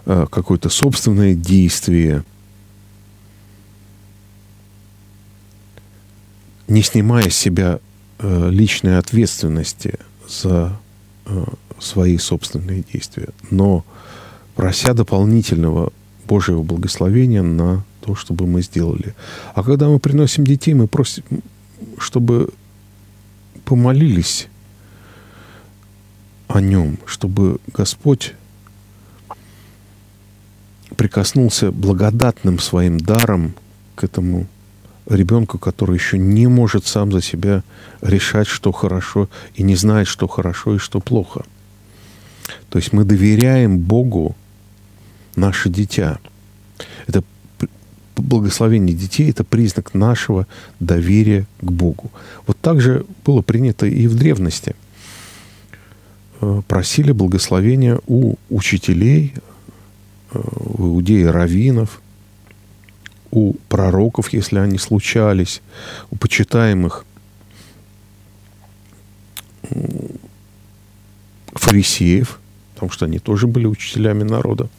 Э, 0.09 0.25
какое-то 0.31 0.69
собственное 0.69 1.35
действие, 1.35 2.23
не 6.69 6.81
снимая 6.81 7.29
с 7.29 7.35
себя 7.35 7.81
э, 8.19 8.49
личной 8.49 8.99
ответственности 8.99 9.99
за 10.27 10.79
свои 11.77 12.17
собственные 12.17 12.85
действия, 12.93 13.27
но 13.51 13.83
прося 14.55 14.93
дополнительного 14.93 15.91
Божьего 16.25 16.63
благословения 16.63 17.43
на 17.43 17.83
то, 17.99 18.15
чтобы 18.15 18.47
мы 18.47 18.61
сделали. 18.61 19.13
А 19.55 19.61
когда 19.61 19.89
мы 19.89 19.99
приносим 19.99 20.45
детей, 20.45 20.73
мы 20.73 20.87
просим, 20.87 21.23
чтобы 21.97 22.49
помолились 23.65 24.47
о 26.47 26.61
нем, 26.61 26.97
чтобы 27.05 27.59
Господь 27.73 28.33
прикоснулся 30.95 31.71
благодатным 31.71 32.59
своим 32.59 32.99
даром 32.99 33.53
к 33.95 34.03
этому 34.03 34.47
ребенку, 35.05 35.57
который 35.57 35.95
еще 35.97 36.17
не 36.17 36.47
может 36.47 36.85
сам 36.85 37.11
за 37.11 37.21
себя 37.21 37.63
решать, 38.01 38.47
что 38.47 38.71
хорошо, 38.71 39.29
и 39.55 39.63
не 39.63 39.75
знает, 39.75 40.07
что 40.07 40.27
хорошо 40.27 40.75
и 40.75 40.79
что 40.79 40.99
плохо. 40.99 41.45
То 42.69 42.79
есть 42.79 42.93
мы 42.93 43.03
доверяем 43.03 43.79
Богу 43.79 44.35
наше 45.35 45.69
дитя. 45.69 46.19
Это 47.07 47.23
благословение 48.21 48.95
детей– 48.95 49.29
это 49.31 49.43
признак 49.43 49.93
нашего 49.93 50.47
доверия 50.79 51.45
к 51.61 51.71
Богу. 51.71 52.11
Вот 52.45 52.57
так 52.59 52.81
же 52.81 53.05
было 53.25 53.41
принято 53.41 53.85
и 53.85 54.07
в 54.07 54.15
древности. 54.15 54.75
Э, 56.41 56.61
просили 56.67 57.11
благословения 57.11 57.99
у 58.07 58.35
учителей, 58.49 59.33
э, 60.31 60.39
у 60.39 60.87
иудеи 60.87 61.23
раввинов, 61.23 62.01
у 63.31 63.53
пророков, 63.69 64.33
если 64.33 64.59
они 64.59 64.77
случались, 64.77 65.61
у 66.11 66.15
почитаемых 66.15 67.05
фарисеев, 71.53 72.39
потому 72.73 72.91
что 72.91 73.05
они 73.05 73.19
тоже 73.19 73.47
были 73.47 73.65
учителями 73.65 74.23
народа. 74.23 74.69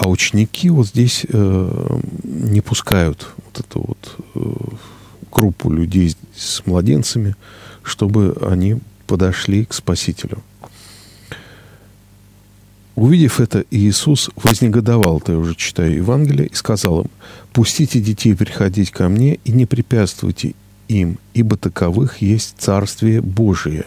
А 0.00 0.08
ученики 0.08 0.70
вот 0.70 0.86
здесь 0.86 1.26
э, 1.28 2.00
не 2.22 2.62
пускают 2.62 3.28
вот 3.36 3.60
эту 3.60 3.84
вот 3.86 4.16
э, 4.34 4.40
группу 5.30 5.70
людей 5.70 6.16
с 6.34 6.64
младенцами, 6.64 7.36
чтобы 7.82 8.34
они 8.40 8.78
подошли 9.06 9.66
к 9.66 9.74
Спасителю. 9.74 10.42
Увидев 12.94 13.40
это, 13.40 13.62
Иисус 13.70 14.30
вознегодовал, 14.36 15.18
это 15.18 15.32
я 15.32 15.38
уже 15.38 15.54
читаю 15.54 15.96
Евангелие, 15.96 16.46
и 16.46 16.54
сказал 16.54 17.02
им, 17.02 17.10
«Пустите 17.52 18.00
детей 18.00 18.34
приходить 18.34 18.90
ко 18.92 19.06
мне 19.10 19.34
и 19.44 19.52
не 19.52 19.66
препятствуйте 19.66 20.54
им, 20.88 21.18
ибо 21.34 21.58
таковых 21.58 22.22
есть 22.22 22.54
Царствие 22.56 23.20
Божие». 23.20 23.84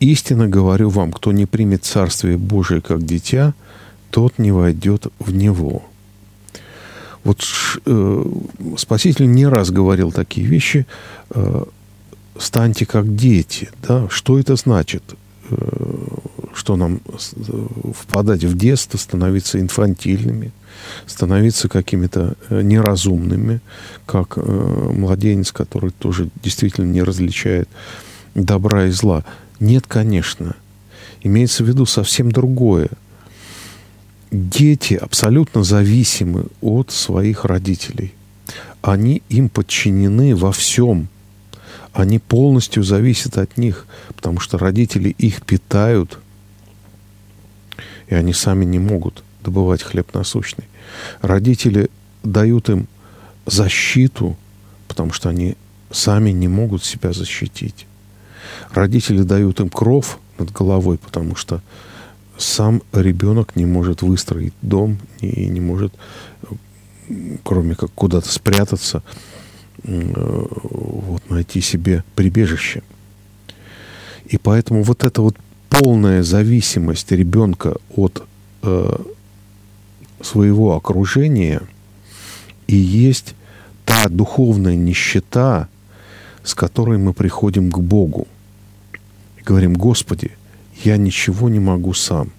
Истинно 0.00 0.48
говорю 0.48 0.90
вам, 0.90 1.12
кто 1.12 1.30
не 1.30 1.46
примет 1.46 1.84
Царствие 1.84 2.36
Божие 2.36 2.80
как 2.80 3.04
дитя, 3.04 3.54
тот 4.14 4.38
не 4.38 4.52
войдет 4.52 5.08
в 5.18 5.34
него. 5.34 5.82
Вот 7.24 7.42
э, 7.84 8.24
Спаситель 8.76 9.28
не 9.28 9.44
раз 9.44 9.72
говорил 9.72 10.12
такие 10.12 10.46
вещи. 10.46 10.86
Э, 11.30 11.64
станьте 12.38 12.86
как 12.86 13.16
дети. 13.16 13.70
Да? 13.82 14.08
Что 14.08 14.38
это 14.38 14.54
значит? 14.54 15.02
Э, 15.50 15.56
что 16.54 16.76
нам 16.76 17.00
впадать 17.92 18.44
в 18.44 18.56
детство, 18.56 18.98
становиться 18.98 19.58
инфантильными, 19.58 20.52
становиться 21.08 21.68
какими-то 21.68 22.34
э, 22.50 22.62
неразумными, 22.62 23.60
как 24.06 24.34
э, 24.36 24.40
младенец, 24.40 25.50
который 25.50 25.90
тоже 25.90 26.30
действительно 26.40 26.86
не 26.86 27.02
различает 27.02 27.68
добра 28.36 28.86
и 28.86 28.90
зла. 28.90 29.24
Нет, 29.58 29.86
конечно. 29.88 30.54
Имеется 31.20 31.64
в 31.64 31.66
виду 31.66 31.84
совсем 31.84 32.30
другое– 32.30 32.90
дети 34.30 34.94
абсолютно 34.94 35.64
зависимы 35.64 36.46
от 36.60 36.90
своих 36.90 37.44
родителей. 37.44 38.14
Они 38.82 39.22
им 39.28 39.48
подчинены 39.48 40.36
во 40.36 40.52
всем. 40.52 41.08
Они 41.92 42.18
полностью 42.18 42.82
зависят 42.82 43.38
от 43.38 43.56
них, 43.56 43.86
потому 44.16 44.40
что 44.40 44.58
родители 44.58 45.10
их 45.10 45.42
питают, 45.42 46.18
и 48.08 48.14
они 48.14 48.32
сами 48.32 48.64
не 48.64 48.78
могут 48.78 49.22
добывать 49.42 49.82
хлеб 49.82 50.12
насущный. 50.12 50.64
Родители 51.22 51.88
дают 52.22 52.68
им 52.68 52.88
защиту, 53.46 54.36
потому 54.88 55.12
что 55.12 55.28
они 55.28 55.56
сами 55.90 56.30
не 56.30 56.48
могут 56.48 56.84
себя 56.84 57.12
защитить. 57.12 57.86
Родители 58.72 59.22
дают 59.22 59.60
им 59.60 59.68
кров 59.68 60.18
над 60.38 60.50
головой, 60.50 60.98
потому 60.98 61.36
что 61.36 61.62
сам 62.38 62.82
ребенок 62.92 63.56
не 63.56 63.66
может 63.66 64.02
выстроить 64.02 64.54
дом 64.62 64.98
и 65.20 65.46
не 65.46 65.60
может, 65.60 65.92
кроме 67.42 67.74
как 67.74 67.90
куда-то 67.92 68.28
спрятаться, 68.28 69.02
вот, 69.82 71.28
найти 71.30 71.60
себе 71.60 72.04
прибежище. 72.14 72.82
И 74.26 74.38
поэтому 74.38 74.82
вот 74.82 75.04
эта 75.04 75.20
вот 75.22 75.36
полная 75.68 76.22
зависимость 76.22 77.12
ребенка 77.12 77.76
от 77.94 78.24
э, 78.62 78.96
своего 80.20 80.76
окружения 80.76 81.62
и 82.66 82.76
есть 82.76 83.34
та 83.84 84.08
духовная 84.08 84.76
нищета, 84.76 85.68
с 86.42 86.54
которой 86.54 86.98
мы 86.98 87.12
приходим 87.12 87.70
к 87.70 87.78
Богу. 87.78 88.26
И 89.38 89.42
говорим, 89.42 89.74
Господи, 89.74 90.30
я 90.82 90.96
ничего 90.96 91.48
не 91.48 91.60
могу 91.60 91.94
сам. 91.94 92.30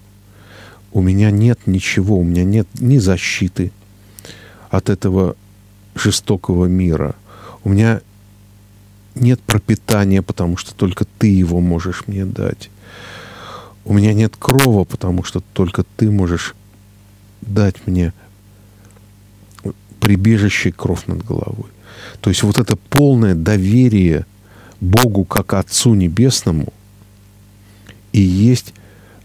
У 0.92 1.00
меня 1.00 1.30
нет 1.30 1.60
ничего, 1.66 2.18
у 2.18 2.24
меня 2.24 2.44
нет 2.44 2.68
ни 2.80 2.98
защиты 2.98 3.72
от 4.70 4.90
этого 4.90 5.36
жестокого 5.94 6.66
мира. 6.66 7.14
У 7.64 7.70
меня 7.70 8.00
нет 9.14 9.40
пропитания, 9.40 10.22
потому 10.22 10.56
что 10.56 10.74
только 10.74 11.06
ты 11.18 11.28
его 11.28 11.60
можешь 11.60 12.04
мне 12.06 12.24
дать. 12.24 12.70
У 13.84 13.94
меня 13.94 14.12
нет 14.12 14.34
крова, 14.38 14.84
потому 14.84 15.22
что 15.22 15.40
только 15.52 15.84
ты 15.96 16.10
можешь 16.10 16.54
дать 17.40 17.86
мне 17.86 18.12
прибежище 20.00 20.72
кров 20.72 21.08
над 21.08 21.24
головой. 21.24 21.70
То 22.20 22.30
есть 22.30 22.42
вот 22.42 22.58
это 22.58 22.76
полное 22.76 23.34
доверие 23.34 24.26
Богу 24.80 25.24
как 25.24 25.54
Отцу 25.54 25.94
Небесному– 25.94 26.72
и 28.16 28.20
есть 28.20 28.72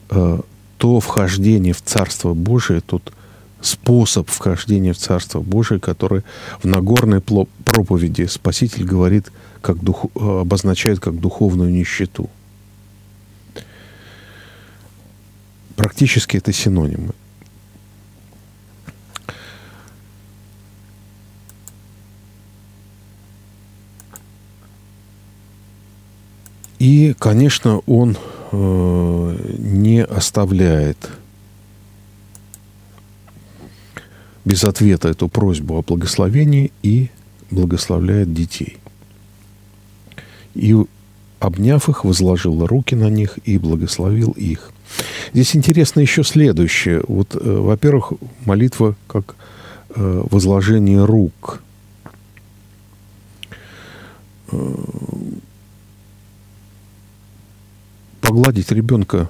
э, 0.10 0.40
то 0.78 1.00
вхождение 1.00 1.74
в 1.74 1.82
Царство 1.82 2.34
Божие, 2.34 2.82
тот 2.82 3.14
способ 3.62 4.30
вхождения 4.30 4.92
в 4.92 4.98
Царство 4.98 5.40
Божие, 5.40 5.80
который 5.80 6.24
в 6.62 6.66
Нагорной 6.66 7.22
проповеди 7.22 8.26
Спаситель 8.26 8.84
говорит, 8.84 9.32
как 9.62 9.82
дух, 9.82 10.08
э, 10.14 10.40
обозначает 10.42 11.00
как 11.00 11.22
духовную 11.22 11.72
нищету. 11.72 12.30
Практически 15.78 16.36
это 16.36 16.52
синонимы. 16.52 17.14
И, 26.78 27.16
конечно, 27.18 27.80
он 27.86 28.18
не 28.52 30.04
оставляет 30.04 31.10
без 34.46 34.64
ответа 34.64 35.10
эту 35.10 35.28
просьбу 35.28 35.78
о 35.78 35.82
благословении 35.82 36.72
и 36.84 37.10
благословляет 37.50 38.34
детей. 38.34 38.78
И, 40.56 40.76
обняв 41.40 41.90
их, 41.90 42.04
возложил 42.04 42.66
руки 42.66 42.96
на 42.96 43.10
них 43.10 43.40
и 43.46 43.58
благословил 43.58 44.32
их. 44.32 44.72
Здесь 45.34 45.56
интересно 45.56 46.02
еще 46.02 46.24
следующее. 46.24 47.02
Вот, 47.08 47.36
э, 47.36 47.40
во-первых, 47.40 48.14
молитва 48.46 48.96
как 49.08 49.36
э, 49.90 50.24
возложение 50.30 51.06
рук. 51.06 51.62
Э, 54.52 54.76
погладить 58.22 58.72
ребенка 58.72 59.30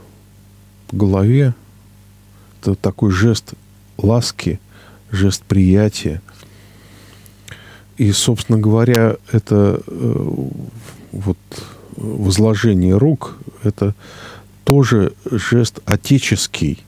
по 0.88 0.98
голове, 0.98 1.56
это 2.62 2.76
такой 2.76 3.12
жест 3.12 3.54
ласки, 3.98 4.60
жест 5.10 5.44
приятия. 5.44 6.22
И, 7.98 8.12
собственно 8.12 8.58
говоря, 8.58 9.18
это 9.32 9.82
э, 9.86 10.34
вот 11.12 11.38
возложение 11.96 12.98
рук, 12.98 13.38
это 13.64 13.96
тоже 14.64 15.14
жест 15.30 15.80
отеческий, 15.86 16.84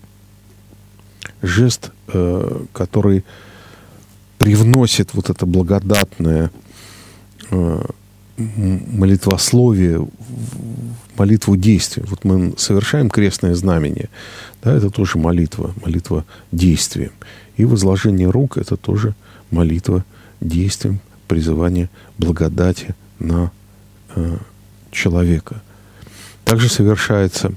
жест, 1.42 1.92
э, 2.08 2.66
который 2.74 3.24
привносит 4.38 5.14
вот 5.14 5.30
это 5.30 5.46
благодатное 5.46 6.52
э, 7.52 7.86
молитвословие 8.38 10.08
молитву 11.18 11.56
действия. 11.56 12.04
Вот 12.08 12.24
мы 12.24 12.54
совершаем 12.58 13.10
крестное 13.10 13.56
знамение, 13.56 14.10
да, 14.62 14.74
это 14.74 14.90
тоже 14.90 15.18
молитва, 15.18 15.74
молитва 15.82 16.26
действием. 16.52 17.12
И 17.58 17.66
возложение 17.66 18.30
рук– 18.30 18.58
это 18.60 18.78
тоже 18.78 19.14
молитва 19.52 20.04
действием, 20.42 21.00
призывание 21.28 21.90
благодати 22.18 22.96
на 23.20 23.52
э, 24.16 24.38
человека. 24.92 25.62
Также 26.44 26.70
совершается 26.70 27.52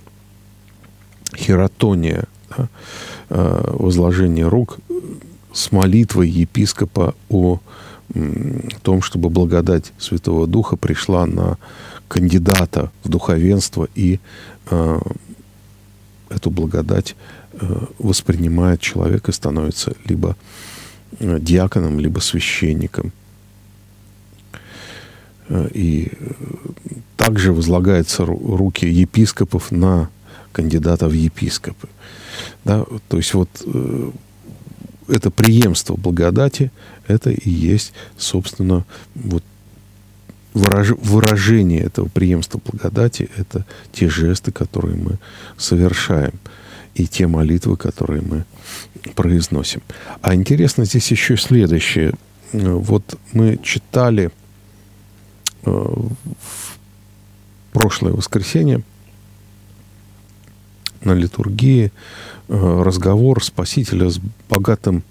хератония, 1.35 2.25
да, 2.57 2.69
э, 3.31 3.75
возложение 3.79 4.47
рук 4.47 4.79
с 5.53 5.73
молитвой 5.73 6.29
епископа 6.29 7.15
о 7.31 7.61
том, 8.83 9.03
чтобы 9.03 9.31
благодать 9.31 9.93
Святого 9.99 10.47
Духа 10.47 10.77
пришла 10.77 11.27
на 11.27 11.59
кандидата 12.09 12.91
в 13.05 13.09
духовенство 13.09 13.89
и 13.95 14.21
э, 14.71 15.01
эту 16.31 16.51
благодать 16.51 17.17
воспринимает 17.99 18.81
человека, 18.81 19.33
становится 19.33 19.95
либо 20.05 20.37
диаконом, 21.21 21.99
либо 22.01 22.21
священником. 22.21 23.13
И 25.73 26.13
также 27.17 27.53
возлагаются 27.53 28.25
руки 28.27 28.87
епископов 28.87 29.71
на 29.71 30.11
кандидата 30.53 31.09
в 31.09 31.13
епископы. 31.13 31.89
Да? 32.65 32.85
То 33.09 33.17
есть 33.17 33.33
вот 33.35 33.49
это 35.09 35.31
преемство 35.31 35.97
благодати, 35.97 36.71
это 37.07 37.31
и 37.31 37.51
есть, 37.51 37.93
собственно, 38.17 38.85
вот 39.15 39.43
выраж, 40.55 40.91
выражение 40.91 41.83
этого 41.83 42.09
преемства 42.09 42.61
благодати, 42.65 43.29
это 43.37 43.65
те 43.93 44.09
жесты, 44.09 44.53
которые 44.53 44.97
мы 44.97 45.19
совершаем, 45.57 46.35
и 46.95 47.07
те 47.07 47.27
молитвы, 47.27 47.77
которые 47.77 48.23
мы 48.23 48.45
произносим. 49.15 49.83
А 50.23 50.35
интересно 50.35 50.85
здесь 50.85 51.11
еще 51.11 51.37
следующее. 51.37 52.15
Вот 52.53 53.19
мы 53.33 53.59
читали 53.63 54.31
э, 55.65 55.71
в 55.71 56.79
прошлое 57.73 58.13
воскресенье 58.13 58.83
на 61.03 61.13
литургии 61.13 61.93
разговор 62.49 63.43
Спасителя 63.43 64.11
с 64.11 64.21
богатым 64.49 65.03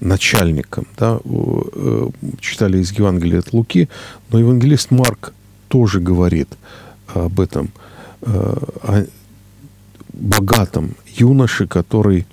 начальником. 0.00 0.86
Да? 0.96 1.20
Э, 1.24 2.08
читали 2.40 2.78
из 2.78 2.92
Евангелия 2.92 3.40
от 3.40 3.52
Луки, 3.52 3.88
но 4.30 4.38
евангелист 4.38 4.90
Марк 4.90 5.32
тоже 5.68 6.00
говорит 6.00 6.48
об 7.06 7.40
этом, 7.40 7.70
э, 8.22 8.56
о 8.82 9.06
богатом 10.12 10.94
юноше, 11.16 11.66
который 11.66 12.26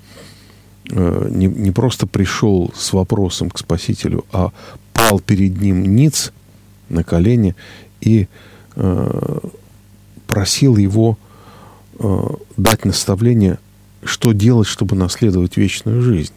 не, 0.90 1.46
не 1.46 1.72
просто 1.72 2.06
пришел 2.06 2.72
с 2.76 2.92
вопросом 2.92 3.50
к 3.50 3.58
Спасителю, 3.58 4.26
а 4.34 4.52
пал 4.94 5.20
перед 5.22 5.62
ним 5.62 5.96
ниц 5.96 6.34
на 6.90 7.04
колени 7.04 7.56
и 8.02 8.28
просил 10.28 10.76
его 10.76 11.18
дать 12.58 12.84
наставление 12.84 13.58
что 14.04 14.32
делать, 14.32 14.68
чтобы 14.68 14.96
наследовать 14.96 15.58
вечную 15.58 16.02
жизнь. 16.02 16.34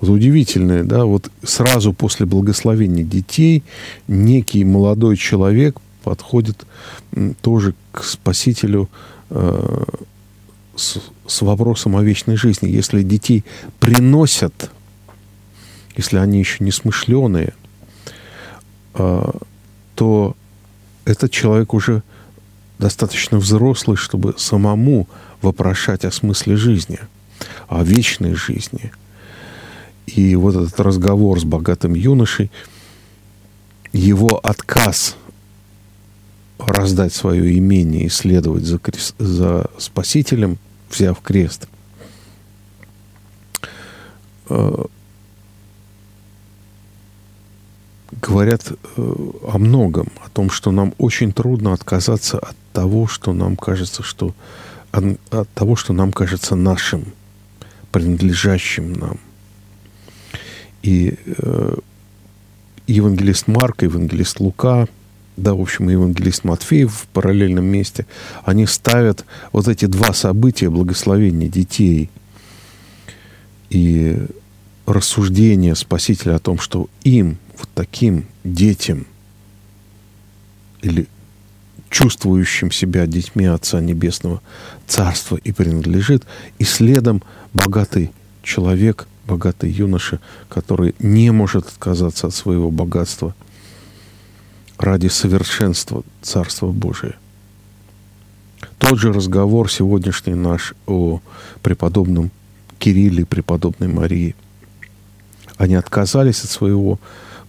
Вот 0.00 0.10
удивительное, 0.10 0.84
да, 0.84 1.04
вот 1.04 1.30
сразу 1.42 1.92
после 1.92 2.26
благословения 2.26 3.04
детей 3.04 3.62
некий 4.08 4.64
молодой 4.64 5.16
человек 5.16 5.78
подходит 6.04 6.66
тоже 7.40 7.74
к 7.92 8.04
Спасителю 8.04 8.90
э, 9.30 9.84
с, 10.76 10.98
с 11.26 11.42
вопросом 11.42 11.96
о 11.96 12.02
вечной 12.02 12.36
жизни. 12.36 12.68
Если 12.68 13.02
детей 13.02 13.44
приносят, 13.80 14.70
если 15.96 16.18
они 16.18 16.38
еще 16.40 16.62
не 16.62 16.72
смышленые, 16.72 17.54
э, 18.94 19.30
то 19.94 20.36
этот 21.06 21.30
человек 21.30 21.72
уже 21.72 22.02
достаточно 22.78 23.38
взрослый, 23.38 23.96
чтобы 23.96 24.34
самому 24.36 25.08
вопрошать 25.46 26.04
о 26.04 26.10
смысле 26.10 26.56
жизни, 26.56 26.98
о 27.68 27.84
вечной 27.84 28.34
жизни. 28.34 28.92
И 30.06 30.34
вот 30.34 30.56
этот 30.56 30.78
разговор 30.80 31.40
с 31.40 31.44
богатым 31.44 31.94
юношей, 31.94 32.50
его 33.92 34.38
отказ 34.42 35.16
раздать 36.58 37.14
свое 37.14 37.56
имение 37.58 38.04
и 38.04 38.08
следовать 38.08 38.64
за, 38.64 38.78
крест, 38.78 39.14
за 39.18 39.70
Спасителем, 39.78 40.58
взяв 40.90 41.20
крест, 41.20 41.68
э, 44.48 44.84
говорят 48.20 48.62
э, 48.72 48.76
о 48.96 49.58
многом, 49.58 50.08
о 50.24 50.28
том, 50.30 50.50
что 50.50 50.72
нам 50.72 50.92
очень 50.98 51.32
трудно 51.32 51.72
отказаться 51.72 52.38
от 52.38 52.56
того, 52.72 53.06
что 53.06 53.32
нам 53.32 53.56
кажется, 53.56 54.02
что 54.02 54.34
от 55.30 55.48
того, 55.50 55.76
что 55.76 55.92
нам 55.92 56.12
кажется 56.12 56.56
нашим, 56.56 57.04
принадлежащим 57.92 58.92
нам. 58.92 59.18
И 60.82 61.14
э, 61.26 61.76
евангелист 62.86 63.48
Марк, 63.48 63.82
евангелист 63.82 64.40
Лука, 64.40 64.86
да, 65.36 65.54
в 65.54 65.60
общем, 65.60 65.90
и 65.90 65.92
евангелист 65.92 66.44
Матфей 66.44 66.84
в 66.84 67.06
параллельном 67.12 67.64
месте, 67.64 68.06
они 68.44 68.66
ставят 68.66 69.24
вот 69.52 69.68
эти 69.68 69.86
два 69.86 70.12
события 70.12 70.70
благословения 70.70 71.48
детей 71.48 72.10
и 73.68 74.18
рассуждения 74.86 75.74
Спасителя 75.74 76.36
о 76.36 76.38
том, 76.38 76.58
что 76.58 76.88
им, 77.02 77.38
вот 77.58 77.68
таким 77.74 78.26
детям, 78.44 79.06
или 80.82 81.06
чувствующим 81.90 82.70
себя 82.70 83.06
детьми 83.06 83.46
Отца 83.46 83.80
Небесного 83.80 84.40
Царства 84.86 85.36
и 85.36 85.52
принадлежит, 85.52 86.24
и 86.58 86.64
следом 86.64 87.22
богатый 87.52 88.12
человек, 88.42 89.06
богатый 89.26 89.70
юноша, 89.70 90.20
который 90.48 90.94
не 90.98 91.30
может 91.30 91.66
отказаться 91.66 92.28
от 92.28 92.34
своего 92.34 92.70
богатства 92.70 93.34
ради 94.78 95.08
совершенства 95.08 96.02
Царства 96.22 96.70
Божия. 96.70 97.14
Тот 98.78 98.98
же 98.98 99.12
разговор 99.12 99.70
сегодняшний 99.70 100.34
наш 100.34 100.74
о 100.86 101.20
преподобном 101.62 102.30
Кирилле, 102.78 103.24
преподобной 103.24 103.88
Марии. 103.88 104.36
Они 105.56 105.74
отказались 105.74 106.44
от 106.44 106.50
своего 106.50 107.00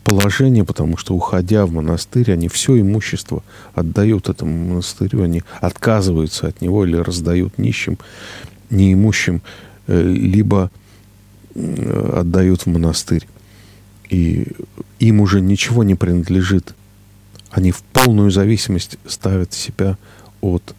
положение, 0.08 0.64
потому 0.64 0.96
что, 0.96 1.14
уходя 1.14 1.66
в 1.66 1.74
монастырь, 1.74 2.32
они 2.32 2.48
все 2.48 2.80
имущество 2.80 3.44
отдают 3.76 4.30
этому 4.30 4.70
монастырю, 4.70 5.24
они 5.24 5.44
отказываются 5.60 6.48
от 6.48 6.62
него 6.62 6.86
или 6.86 6.96
раздают 6.96 7.58
нищим, 7.58 7.98
неимущим, 8.70 9.42
э, 9.88 10.02
либо 10.02 10.72
э, 11.56 12.20
отдают 12.22 12.62
в 12.62 12.68
монастырь. 12.68 13.28
И 14.08 14.48
им 15.00 15.20
уже 15.20 15.42
ничего 15.42 15.84
не 15.84 15.96
принадлежит. 15.96 16.74
Они 17.52 17.74
в 17.74 17.82
полную 17.82 18.32
зависимость 18.32 18.98
ставят 19.06 19.52
себя 19.52 19.98
от 20.40 20.74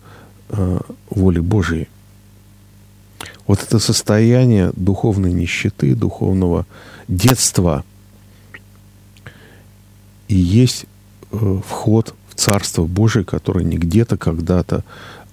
э, 0.48 0.80
воли 1.10 1.40
Божией. 1.40 1.88
Вот 3.46 3.62
это 3.62 3.78
состояние 3.78 4.72
духовной 4.74 5.34
нищеты, 5.34 5.94
духовного 5.94 6.64
детства– 7.08 7.84
и 10.28 10.36
есть 10.36 10.86
э, 11.32 11.60
вход 11.66 12.14
в 12.28 12.34
Царство 12.34 12.84
Божие, 12.84 13.24
который 13.24 13.64
не 13.64 13.76
где-то 13.76 14.16
когда-то, 14.16 14.84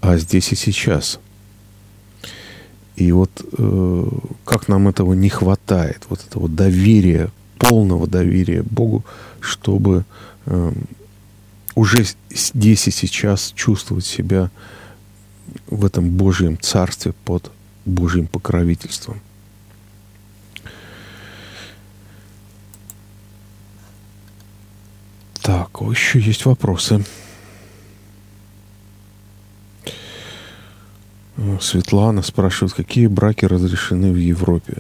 а 0.02 0.18
здесь 0.18 0.52
и 0.52 0.56
сейчас. 0.56 1.20
И 2.96 3.12
вот 3.12 3.30
э, 3.58 4.10
как 4.46 4.68
нам 4.68 4.88
этого 4.88 5.14
не 5.14 5.30
хватает, 5.30 6.04
вот 6.10 6.26
этого 6.26 6.48
доверия, 6.48 7.30
полного 7.58 8.08
доверия 8.08 8.64
Богу, 8.64 9.04
чтобы 9.42 10.06
э, 10.46 10.72
уже 11.76 12.06
здесь 12.30 12.88
и 12.88 12.92
сейчас 12.92 13.52
чувствовать 13.56 14.06
себя 14.06 14.50
в 15.68 15.86
этом 15.86 16.10
Божьем 16.10 16.58
Царстве 16.60 17.14
под 17.26 17.52
Божьим 17.86 18.28
покровительством. 18.28 19.20
Так, 25.46 25.80
еще 25.82 26.20
есть 26.20 26.46
вопросы. 26.46 27.06
Э, 31.38 31.58
Светлана 31.62 32.24
спрашивает, 32.24 32.74
какие 32.74 33.06
браки 33.06 33.46
разрешены 33.46 34.12
в 34.12 34.16
Европе? 34.16 34.78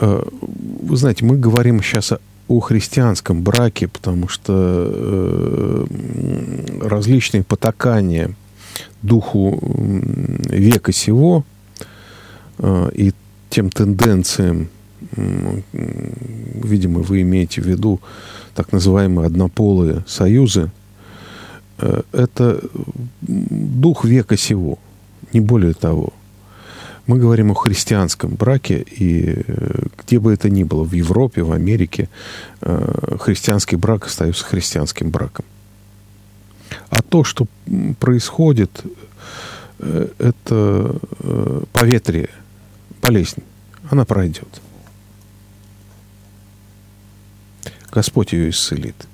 Э, 0.00 0.22
вы 0.40 0.96
знаете, 0.96 1.26
мы 1.26 1.36
говорим 1.36 1.82
сейчас 1.82 2.14
о 2.48 2.60
христианском 2.60 3.42
браке, 3.42 3.86
потому 3.88 4.28
что 4.28 4.54
э, 4.56 5.86
различные 6.80 7.42
потакания 7.44 8.34
духу 9.02 9.60
века 10.48 10.92
сего 10.92 11.44
и 12.62 13.12
тем 13.50 13.68
тенденциям, 13.68 14.70
видимо, 16.66 17.00
вы 17.00 17.22
имеете 17.22 17.60
в 17.60 17.66
виду 17.66 18.00
так 18.54 18.72
называемые 18.72 19.26
однополые 19.26 20.02
союзы, 20.06 20.70
э, 21.78 22.02
это 22.12 22.60
дух 23.20 24.04
века 24.04 24.36
сего, 24.36 24.78
не 25.32 25.40
более 25.40 25.74
того. 25.74 26.12
Мы 27.06 27.18
говорим 27.18 27.52
о 27.52 27.54
христианском 27.54 28.34
браке, 28.34 28.84
и 28.98 29.44
э, 29.46 29.82
где 29.98 30.18
бы 30.18 30.32
это 30.32 30.48
ни 30.50 30.64
было, 30.64 30.84
в 30.84 30.92
Европе, 30.92 31.42
в 31.42 31.52
Америке, 31.52 32.08
э, 32.62 33.16
христианский 33.20 33.76
брак 33.76 34.06
остается 34.06 34.44
христианским 34.44 35.10
браком. 35.10 35.44
А 36.88 37.02
то, 37.02 37.22
что 37.22 37.46
происходит 38.00 38.70
это 39.78 40.96
поветрие, 41.72 42.30
болезнь. 43.02 43.42
Она 43.90 44.04
пройдет. 44.04 44.48
Господь 47.90 48.32
ее 48.32 48.50
исцелит 48.50 49.06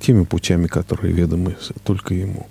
теми 0.00 0.24
путями, 0.24 0.66
которые 0.66 1.12
ведомы 1.12 1.56
только 1.84 2.14
Ему. 2.14 2.46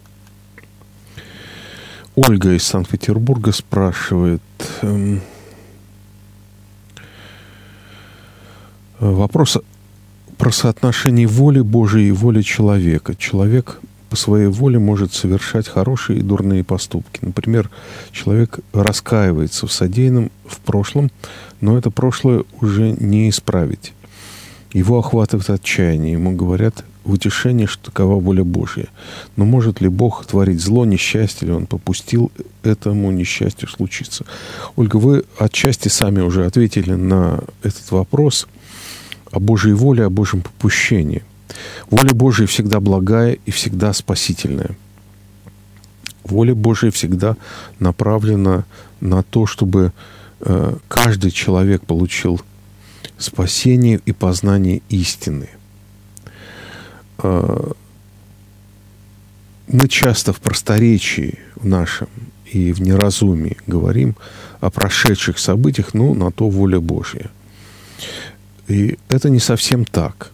Ольга 2.15 2.53
из 2.53 2.63
Санкт-Петербурга 2.63 3.51
спрашивает 3.51 4.41
эм, 4.81 5.21
вопрос 8.99 9.57
про 10.37 10.51
соотношение 10.51 11.27
воли 11.27 11.59
Божией 11.59 12.09
и 12.09 12.11
воли 12.11 12.41
человека. 12.41 13.15
Человек 13.15 13.79
по 14.09 14.15
своей 14.15 14.47
воле 14.47 14.79
может 14.79 15.13
совершать 15.13 15.67
хорошие 15.67 16.19
и 16.19 16.21
дурные 16.21 16.63
поступки. 16.63 17.19
Например, 17.21 17.69
человек 18.11 18.59
раскаивается 18.71 19.67
в 19.67 19.73
содеянном 19.73 20.31
в 20.47 20.59
прошлом, 20.59 21.11
но 21.59 21.77
это 21.77 21.91
прошлое 21.91 22.45
уже 22.61 22.91
не 22.91 23.29
исправить. 23.29 23.93
Его 24.75 24.99
охватывает 24.99 25.49
отчаяние. 25.49 26.11
Ему 26.11 26.35
говорят, 26.35 26.83
утешение, 27.05 27.65
что 27.65 27.85
такова 27.85 28.19
воля 28.19 28.43
Божья. 28.43 28.87
Но 29.37 29.45
может 29.45 29.79
ли 29.79 29.87
Бог 29.87 30.25
творить 30.25 30.59
зло, 30.59 30.83
несчастье, 30.83 31.47
или 31.47 31.55
Он 31.55 31.65
попустил 31.65 32.29
этому 32.61 33.09
несчастью 33.11 33.69
случиться? 33.69 34.25
Ольга, 34.75 34.97
вы 34.97 35.23
отчасти 35.39 35.87
сами 35.87 36.19
уже 36.19 36.45
ответили 36.45 36.91
на 36.91 37.39
этот 37.63 37.89
вопрос 37.91 38.49
о 39.31 39.39
Божьей 39.39 39.71
воле, 39.71 40.03
о 40.03 40.09
Божьем 40.09 40.41
попущении. 40.41 41.23
Воля 41.89 42.13
Божья 42.13 42.45
всегда 42.45 42.81
благая 42.81 43.37
и 43.45 43.51
всегда 43.51 43.93
спасительная. 43.93 44.75
Воля 46.25 46.53
Божья 46.53 46.91
всегда 46.91 47.37
направлена 47.79 48.65
на 48.99 49.23
то, 49.23 49.45
чтобы 49.45 49.93
э, 50.41 50.75
каждый 50.89 51.31
человек 51.31 51.85
получил 51.85 52.41
спасение 53.17 53.99
и 54.05 54.11
познание 54.11 54.81
истины– 54.89 55.49
Э, 57.17 57.71
мы 59.67 59.87
часто 59.87 60.31
в 60.31 60.39
просторечии 60.39 61.39
в 61.55 61.65
нашем 61.65 62.07
и 62.51 62.71
в 62.71 62.81
неразумии 62.81 63.57
говорим 63.67 64.15
о 64.61 64.69
прошедших 64.69 65.39
событиях, 65.39 65.93
ну, 65.93 66.13
на 66.13 66.31
то 66.31 66.49
воля 66.49 66.79
Божья. 66.79 67.31
И 68.67 68.97
это 69.09 69.29
не 69.29 69.39
совсем 69.39 69.85
так. 69.85 70.31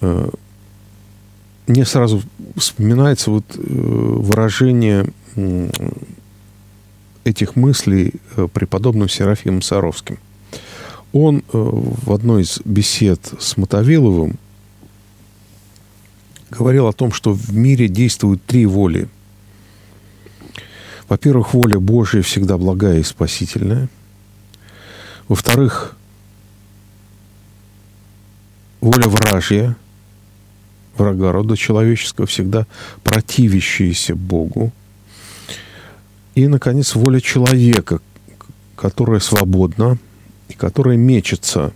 Э, 0.00 0.28
мне 1.66 1.84
сразу 1.84 2.22
вспоминается 2.56 3.30
вот 3.30 3.44
э, 3.56 3.60
выражение 3.60 5.06
этих 7.24 7.56
мыслей 7.56 8.14
преподобным 8.52 9.08
Серафимом 9.08 9.62
Саровским. 9.62 10.18
Он 11.14 11.44
в 11.52 12.12
одной 12.12 12.42
из 12.42 12.60
бесед 12.64 13.20
с 13.38 13.56
Мотовиловым 13.56 14.36
говорил 16.50 16.88
о 16.88 16.92
том, 16.92 17.12
что 17.12 17.32
в 17.32 17.54
мире 17.54 17.86
действуют 17.86 18.44
три 18.44 18.66
воли. 18.66 19.08
Во-первых, 21.08 21.54
воля 21.54 21.78
Божия 21.78 22.20
всегда 22.22 22.58
благая 22.58 22.98
и 22.98 23.04
спасительная. 23.04 23.88
Во-вторых, 25.28 25.96
воля 28.80 29.06
вражья, 29.06 29.76
врага 30.96 31.30
рода 31.30 31.56
человеческого, 31.56 32.26
всегда 32.26 32.66
противящаяся 33.04 34.16
Богу. 34.16 34.72
И, 36.34 36.48
наконец, 36.48 36.96
воля 36.96 37.20
человека, 37.20 38.00
которая 38.74 39.20
свободна 39.20 39.96
и 40.54 40.56
которая 40.56 40.96
мечется 40.96 41.72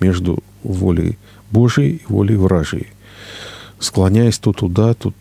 между 0.00 0.42
волей 0.62 1.18
Божией 1.50 1.96
и 1.96 2.12
волей 2.12 2.36
вражьей 2.36 2.88
склоняясь 3.78 4.38
то 4.38 4.52
туда, 4.52 4.94
то, 4.94 5.12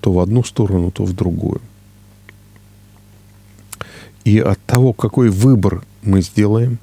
то 0.00 0.12
в 0.12 0.20
одну 0.20 0.44
сторону, 0.44 0.90
то 0.90 1.04
в 1.04 1.12
другую. 1.12 1.60
И 4.24 4.38
от 4.38 4.58
того, 4.66 4.92
какой 4.92 5.30
выбор 5.30 5.82
мы 6.02 6.22
сделаем, 6.22 6.78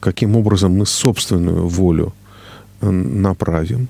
каким 0.00 0.36
образом 0.36 0.76
мы 0.76 0.86
собственную 0.86 1.66
волю 1.66 2.14
э, 2.80 2.90
направим, 2.90 3.88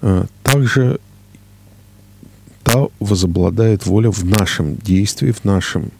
э, 0.00 0.24
также 0.42 1.00
та 2.62 2.86
возобладает 3.00 3.86
воля 3.86 4.10
в 4.10 4.24
нашем 4.24 4.76
действии, 4.76 5.32
в 5.32 5.44
нашем 5.44 5.90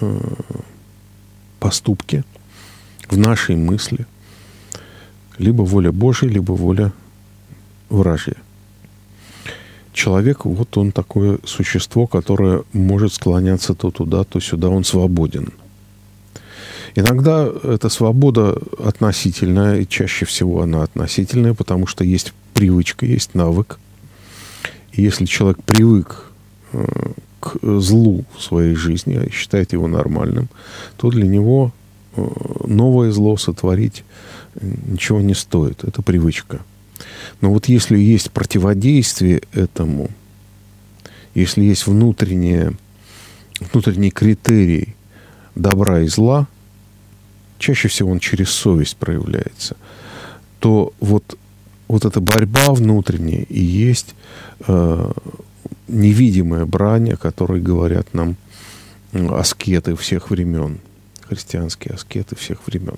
э, 0.00 0.20
поступке, 1.58 2.24
в 3.12 3.18
нашей 3.18 3.56
мысли. 3.56 4.06
Либо 5.38 5.62
воля 5.62 5.92
Божия, 5.92 6.30
либо 6.30 6.52
воля 6.52 6.92
вражье. 7.90 8.36
Человек, 9.92 10.46
вот 10.46 10.76
он 10.78 10.92
такое 10.92 11.38
существо, 11.44 12.06
которое 12.06 12.62
может 12.72 13.12
склоняться 13.12 13.74
то 13.74 13.90
туда, 13.90 14.24
то 14.24 14.40
сюда, 14.40 14.68
он 14.70 14.84
свободен. 14.84 15.52
Иногда 16.94 17.48
эта 17.62 17.90
свобода 17.90 18.56
относительная, 18.78 19.80
и 19.80 19.88
чаще 19.88 20.24
всего 20.24 20.62
она 20.62 20.82
относительная, 20.82 21.54
потому 21.54 21.86
что 21.86 22.04
есть 22.04 22.32
привычка, 22.54 23.04
есть 23.04 23.34
навык. 23.34 23.78
И 24.92 25.02
если 25.02 25.26
человек 25.26 25.62
привык 25.64 26.24
э, 26.72 26.86
к 27.40 27.58
злу 27.80 28.24
в 28.36 28.42
своей 28.42 28.74
жизни, 28.74 29.22
и 29.26 29.30
считает 29.30 29.74
его 29.74 29.86
нормальным, 29.86 30.48
то 30.96 31.10
для 31.10 31.26
него 31.26 31.72
новое 32.16 33.10
зло 33.12 33.36
сотворить 33.36 34.04
ничего 34.60 35.20
не 35.20 35.34
стоит. 35.34 35.84
Это 35.84 36.02
привычка– 36.02 36.60
но 37.40 37.52
вот 37.52 37.66
если 37.66 37.98
есть 37.98 38.30
противодействие 38.30 39.42
этому, 39.52 40.10
если 41.34 41.62
есть 41.62 41.86
внутреннее, 41.86 42.72
внутренний 43.72 44.10
критерий 44.10 44.94
добра 45.54 46.00
и 46.00 46.06
зла, 46.06 46.46
чаще 47.58 47.88
всего 47.88 48.10
он 48.10 48.20
через 48.20 48.50
совесть 48.50 48.96
проявляется, 48.96 49.76
то 50.60 50.92
вот, 51.00 51.38
вот 51.88 52.04
эта 52.04 52.20
борьба 52.20 52.72
внутренняя 52.72 53.42
и 53.42 53.60
есть 53.60 54.14
э, 54.66 55.12
невидимая 55.88 56.66
брань, 56.66 57.12
о 57.12 57.16
которой 57.16 57.60
говорят 57.60 58.14
нам 58.14 58.36
аскеты 59.12 59.96
всех 59.96 60.30
времен– 60.30 60.78
христианские 61.34 61.94
аскеты 61.94 62.36
всех 62.36 62.66
времен. 62.66 62.96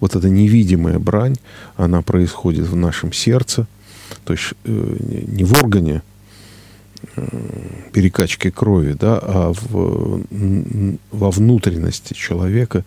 Вот 0.00 0.16
эта 0.16 0.28
невидимая 0.28 0.98
брань, 0.98 1.36
она 1.76 2.02
происходит 2.02 2.66
в 2.66 2.76
нашем 2.76 3.12
сердце, 3.12 3.66
то 4.24 4.32
есть 4.32 4.54
э, 4.64 4.96
не 5.28 5.44
в 5.44 5.52
органе 5.54 6.02
э, 7.16 7.26
перекачки 7.92 8.50
крови, 8.50 8.96
да, 8.98 9.18
а 9.22 9.52
в, 9.52 10.22
во 11.10 11.30
внутренности 11.30 12.14
человека, 12.14 12.84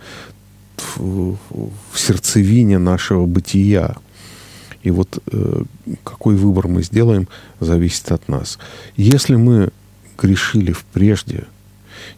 в, 0.95 1.37
в 1.91 1.99
сердцевине 1.99 2.77
нашего 2.77 3.25
бытия. 3.25 3.95
И 4.83 4.91
вот 4.91 5.21
э, 5.31 5.63
какой 6.03 6.35
выбор 6.35 6.67
мы 6.67 6.83
сделаем, 6.83 7.27
зависит 7.59 8.11
от 8.11 8.27
нас. 8.27 8.59
Если 8.95 9.35
мы 9.35 9.69
грешили 10.17 10.71
в 10.71 10.85
прежде, 10.85 11.45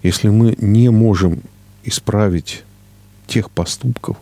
если 0.04 0.30
мы 0.30 0.56
не 0.60 0.90
можем 0.90 1.42
исправить 1.84 2.64
тех 3.30 3.50
поступков, 3.52 4.18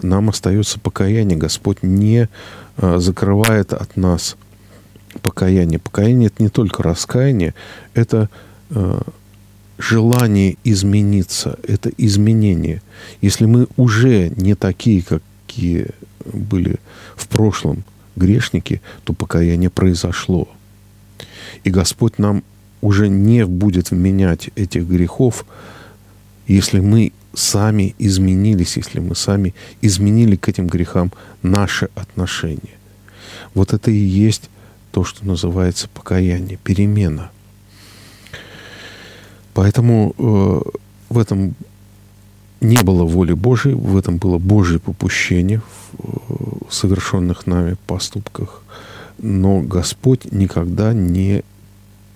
нам 0.00 0.30
остается 0.30 0.78
покаяние. 0.78 1.36
Господь 1.36 1.82
не 1.82 2.28
а, 2.76 2.98
закрывает 2.98 3.72
от 3.72 3.96
нас 3.96 4.36
покаяние. 5.20 5.78
Покаяние 5.78 6.28
это 6.28 6.42
не 6.42 6.48
только 6.48 6.82
раскаяние, 6.82 7.54
это 7.94 8.30
а, 8.70 9.02
желание 9.78 10.56
измениться, 10.64 11.58
это 11.66 11.90
изменение. 11.98 12.80
Если 13.20 13.46
мы 13.46 13.66
уже 13.76 14.30
не 14.30 14.54
такие, 14.54 15.02
какие 15.02 15.88
были 16.24 16.78
в 17.16 17.28
прошлом 17.28 17.84
грешники, 18.16 18.80
то 19.04 19.12
покаяние 19.12 19.70
произошло. 19.70 20.48
И 21.64 21.70
Господь 21.70 22.18
нам 22.18 22.42
уже 22.80 23.08
не 23.08 23.46
будет 23.46 23.90
вменять 23.90 24.50
этих 24.56 24.86
грехов, 24.86 25.44
если 26.46 26.80
мы 26.80 27.12
сами 27.34 27.94
изменились, 27.98 28.76
если 28.76 29.00
мы 29.00 29.14
сами 29.14 29.54
изменили 29.80 30.36
к 30.36 30.48
этим 30.48 30.66
грехам 30.66 31.12
наши 31.42 31.88
отношения. 31.94 32.76
Вот 33.54 33.72
это 33.72 33.90
и 33.90 33.96
есть 33.96 34.50
то, 34.90 35.04
что 35.04 35.26
называется 35.26 35.88
покаяние, 35.88 36.58
перемена. 36.62 37.30
Поэтому 39.54 40.14
э, 40.18 40.60
в 41.08 41.18
этом 41.18 41.54
не 42.60 42.82
было 42.82 43.04
воли 43.04 43.32
Божьей, 43.32 43.74
в 43.74 43.96
этом 43.96 44.18
было 44.18 44.38
Божье 44.38 44.78
попущение 44.78 45.60
в 45.60 45.98
э, 45.98 46.70
совершенных 46.70 47.46
нами 47.46 47.76
поступках. 47.86 48.62
Но 49.18 49.60
Господь 49.60 50.32
никогда 50.32 50.92
не 50.92 51.42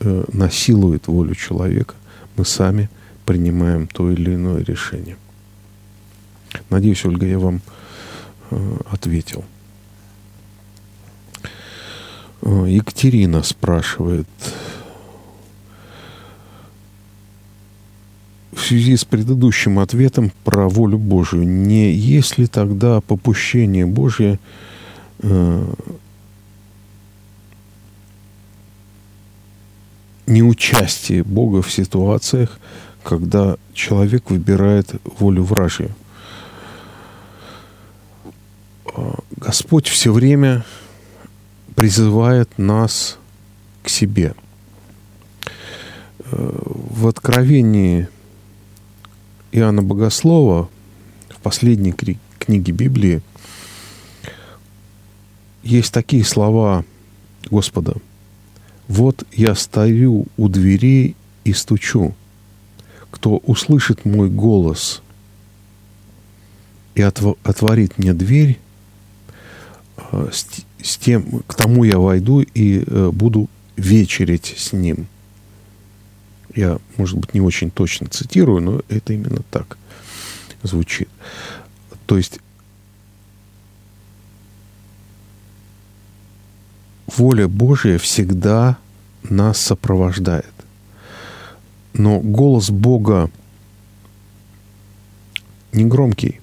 э, 0.00 0.24
насилует 0.32 1.08
волю 1.08 1.34
человека, 1.34 1.94
мы 2.36 2.44
сами 2.44 2.88
принимаем 3.26 3.86
то 3.86 4.10
или 4.10 4.34
иное 4.34 4.64
решение. 4.64 5.16
Надеюсь, 6.70 7.04
Ольга, 7.04 7.26
я 7.26 7.38
вам 7.38 7.60
э, 8.50 8.76
ответил. 8.90 9.44
Э, 12.42 12.66
Екатерина 12.68 13.42
спрашивает, 13.42 14.28
в 18.52 18.60
связи 18.60 18.96
с 18.96 19.04
предыдущим 19.04 19.78
ответом 19.78 20.32
про 20.44 20.68
волю 20.68 20.98
Божию, 20.98 21.46
не 21.46 21.92
есть 21.92 22.38
ли 22.38 22.46
тогда 22.46 23.00
попущение 23.00 23.84
Божие 23.84 24.38
э, 25.18 25.74
неучастие 30.26 31.22
Бога 31.22 31.62
в 31.62 31.70
ситуациях, 31.70 32.58
когда 33.06 33.56
человек 33.72 34.30
выбирает 34.30 35.00
волю 35.20 35.44
вражью? 35.44 35.94
А, 38.84 39.20
Господь 39.36 39.86
все 39.86 40.12
время 40.12 40.64
призывает 41.76 42.50
нас 42.58 43.18
к 43.84 43.88
себе. 43.88 44.34
Э, 46.18 46.58
в 46.64 47.06
Откровении 47.06 48.08
Иоанна 49.52 49.84
Богослова 49.84 50.68
в 51.28 51.36
последней 51.36 51.94
книге 52.40 52.72
Библии 52.72 53.22
есть 55.62 55.92
такие 55.92 56.24
слова 56.24 56.84
Господа. 57.48 57.94
«Вот 58.88 59.24
я 59.32 59.54
стою 59.54 60.26
у 60.36 60.48
дверей 60.48 61.14
и 61.44 61.52
стучу. 61.52 62.16
Кто 63.16 63.38
услышит 63.38 64.04
мой 64.04 64.28
голос 64.28 65.00
и 66.94 67.00
отворит 67.00 67.96
мне 67.96 68.12
дверь, 68.12 68.58
э, 69.96 70.28
с 70.82 70.98
тем, 70.98 71.42
к 71.46 71.54
тому 71.54 71.84
я 71.84 71.98
войду 71.98 72.42
и 72.42 72.84
э, 72.86 73.10
буду 73.10 73.48
вечерить 73.76 74.54
с 74.58 74.74
ним». 74.74 75.06
Я, 76.54 76.78
может 76.98 77.16
быть, 77.16 77.32
не 77.32 77.40
очень 77.40 77.70
точно 77.70 78.06
цитирую, 78.08 78.60
но 78.60 78.82
это 78.90 79.14
именно 79.14 79.40
так 79.50 79.78
звучит. 80.62 81.08
То 82.04 82.18
есть 82.18 82.38
воля 87.06 87.48
Божия 87.48 87.96
всегда 87.96 88.76
нас 89.22 89.58
сопровождает. 89.58 90.52
Но 91.96 92.20
голос 92.20 92.70
Бога 92.70 93.30
не 95.72 95.84
громкий. 95.84 96.40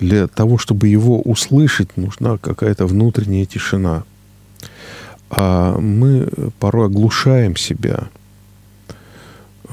Для 0.00 0.26
того, 0.26 0.58
чтобы 0.58 0.88
его 0.88 1.20
услышать, 1.20 1.96
нужна 1.96 2.38
какая-то 2.38 2.86
внутренняя 2.86 3.44
тишина. 3.44 4.04
А 5.30 5.78
мы 5.78 6.28
порой 6.58 6.86
оглушаем 6.86 7.56
себя– 7.56 8.08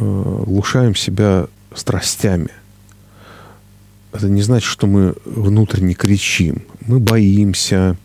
Э, 0.02 0.44
глушаем 0.48 0.96
себя 0.96 1.48
страстями. 1.76 2.50
Это 4.14 4.30
не 4.30 4.42
значит, 4.42 4.68
что 4.68 4.88
мы 4.88 5.16
внутренне 5.26 5.94
кричим. 5.94 6.64
Мы 6.88 7.00
боимся, 7.00 7.96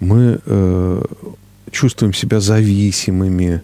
мы 0.00 0.40
э, 0.44 1.04
чувствуем 1.70 2.12
себя 2.12 2.40
зависимыми, 2.40 3.62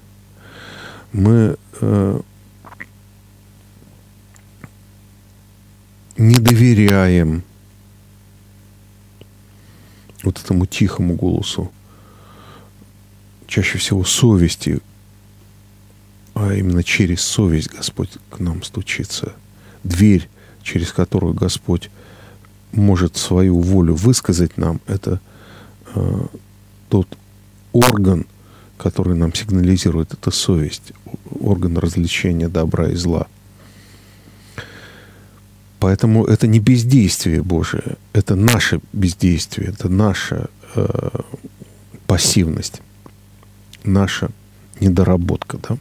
мы 1.13 1.57
э, 1.81 2.21
не 6.17 6.37
доверяем 6.37 7.43
вот 10.23 10.39
этому 10.39 10.67
тихому 10.67 11.15
голосу, 11.15 11.73
чаще 13.47 13.79
всего 13.79 14.05
совести, 14.05 14.81
а 16.35 16.55
именно 16.55 16.85
через 16.85 17.23
совесть 17.23 17.71
Господь 17.71 18.11
к 18.31 18.39
нам 18.39 18.63
стучится. 18.63 19.35
Дверь, 19.83 20.29
через 20.63 20.93
которую 20.93 21.35
Господь 21.35 21.91
может 22.73 23.17
свою 23.17 23.59
волю 23.61 23.95
высказать 23.95 24.57
нам, 24.57 24.81
это 24.87 25.21
э, 25.95 26.27
тот 26.89 27.09
орган, 27.73 28.27
который 28.81 29.15
нам 29.15 29.35
сигнализирует, 29.35 30.15
это 30.15 30.31
совесть, 30.31 30.93
орган 31.41 31.77
развлечения 31.77 32.49
добра 32.49 32.89
и 32.89 32.95
зла. 32.95 33.27
Поэтому 35.79 36.25
это 36.25 36.47
не 36.47 36.61
бездействие 36.61 37.43
Божие, 37.43 37.97
это 38.13 38.37
наше 38.37 38.81
бездействие, 38.93 39.69
это 39.69 39.89
наша 39.89 40.49
э, 40.75 41.11
пассивность, 42.07 42.81
наша 43.85 44.31
недоработка, 44.81 45.59
да? 45.59 45.77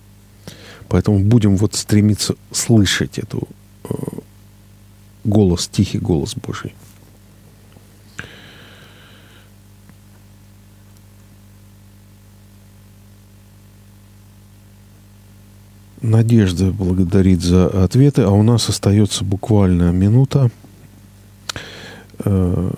Поэтому 0.90 1.20
будем 1.20 1.56
вот 1.56 1.76
стремиться 1.76 2.36
слышать 2.52 3.20
эту 3.20 3.48
э, 3.84 3.94
голос, 5.24 5.68
тихий 5.68 6.00
голос 6.00 6.36
Божий. 6.36 6.74
Надежда 16.02 16.72
благодарит 16.72 17.42
за 17.42 17.68
ответы, 17.84 18.22
а 18.22 18.30
у 18.30 18.42
нас 18.42 18.70
остается 18.70 19.26
буквально 19.26 19.92
минута. 19.92 20.50
Э, 22.20 22.72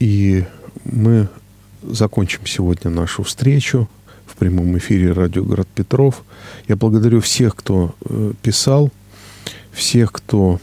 и 0.00 0.44
мы 0.84 1.28
закончим 1.82 2.46
сегодня 2.46 2.90
нашу 2.90 3.22
встречу 3.22 3.88
в 4.26 4.34
прямом 4.36 4.76
эфире 4.78 5.12
радио 5.12 5.44
«Город 5.44 5.68
Петров». 5.72 6.24
Я 6.66 6.74
благодарю 6.74 7.20
всех, 7.20 7.54
кто 7.54 7.94
э, 8.04 8.32
писал, 8.42 8.90
всех, 9.72 10.10
кто 10.10 10.60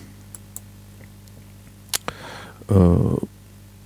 э, 2.67 3.15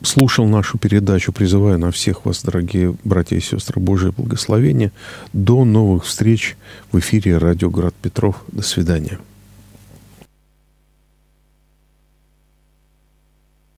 слушал 0.04 0.46
нашу 0.48 0.78
передачу. 0.78 1.32
Призываю 1.32 1.80
на 1.80 1.92
всех 1.92 2.26
вас, 2.26 2.44
дорогие 2.44 2.96
братья 3.04 3.36
и 3.36 3.42
сестры, 3.42 3.82
Божие 3.82 4.12
благословения. 4.12 4.92
До 5.34 5.66
новых 5.66 6.06
встреч 6.06 6.56
в 6.92 7.00
эфире 7.00 7.38
радио 7.38 7.70
«Город 7.70 7.96
Петров». 8.02 8.44
До 8.52 8.62
свидания. 8.62 9.20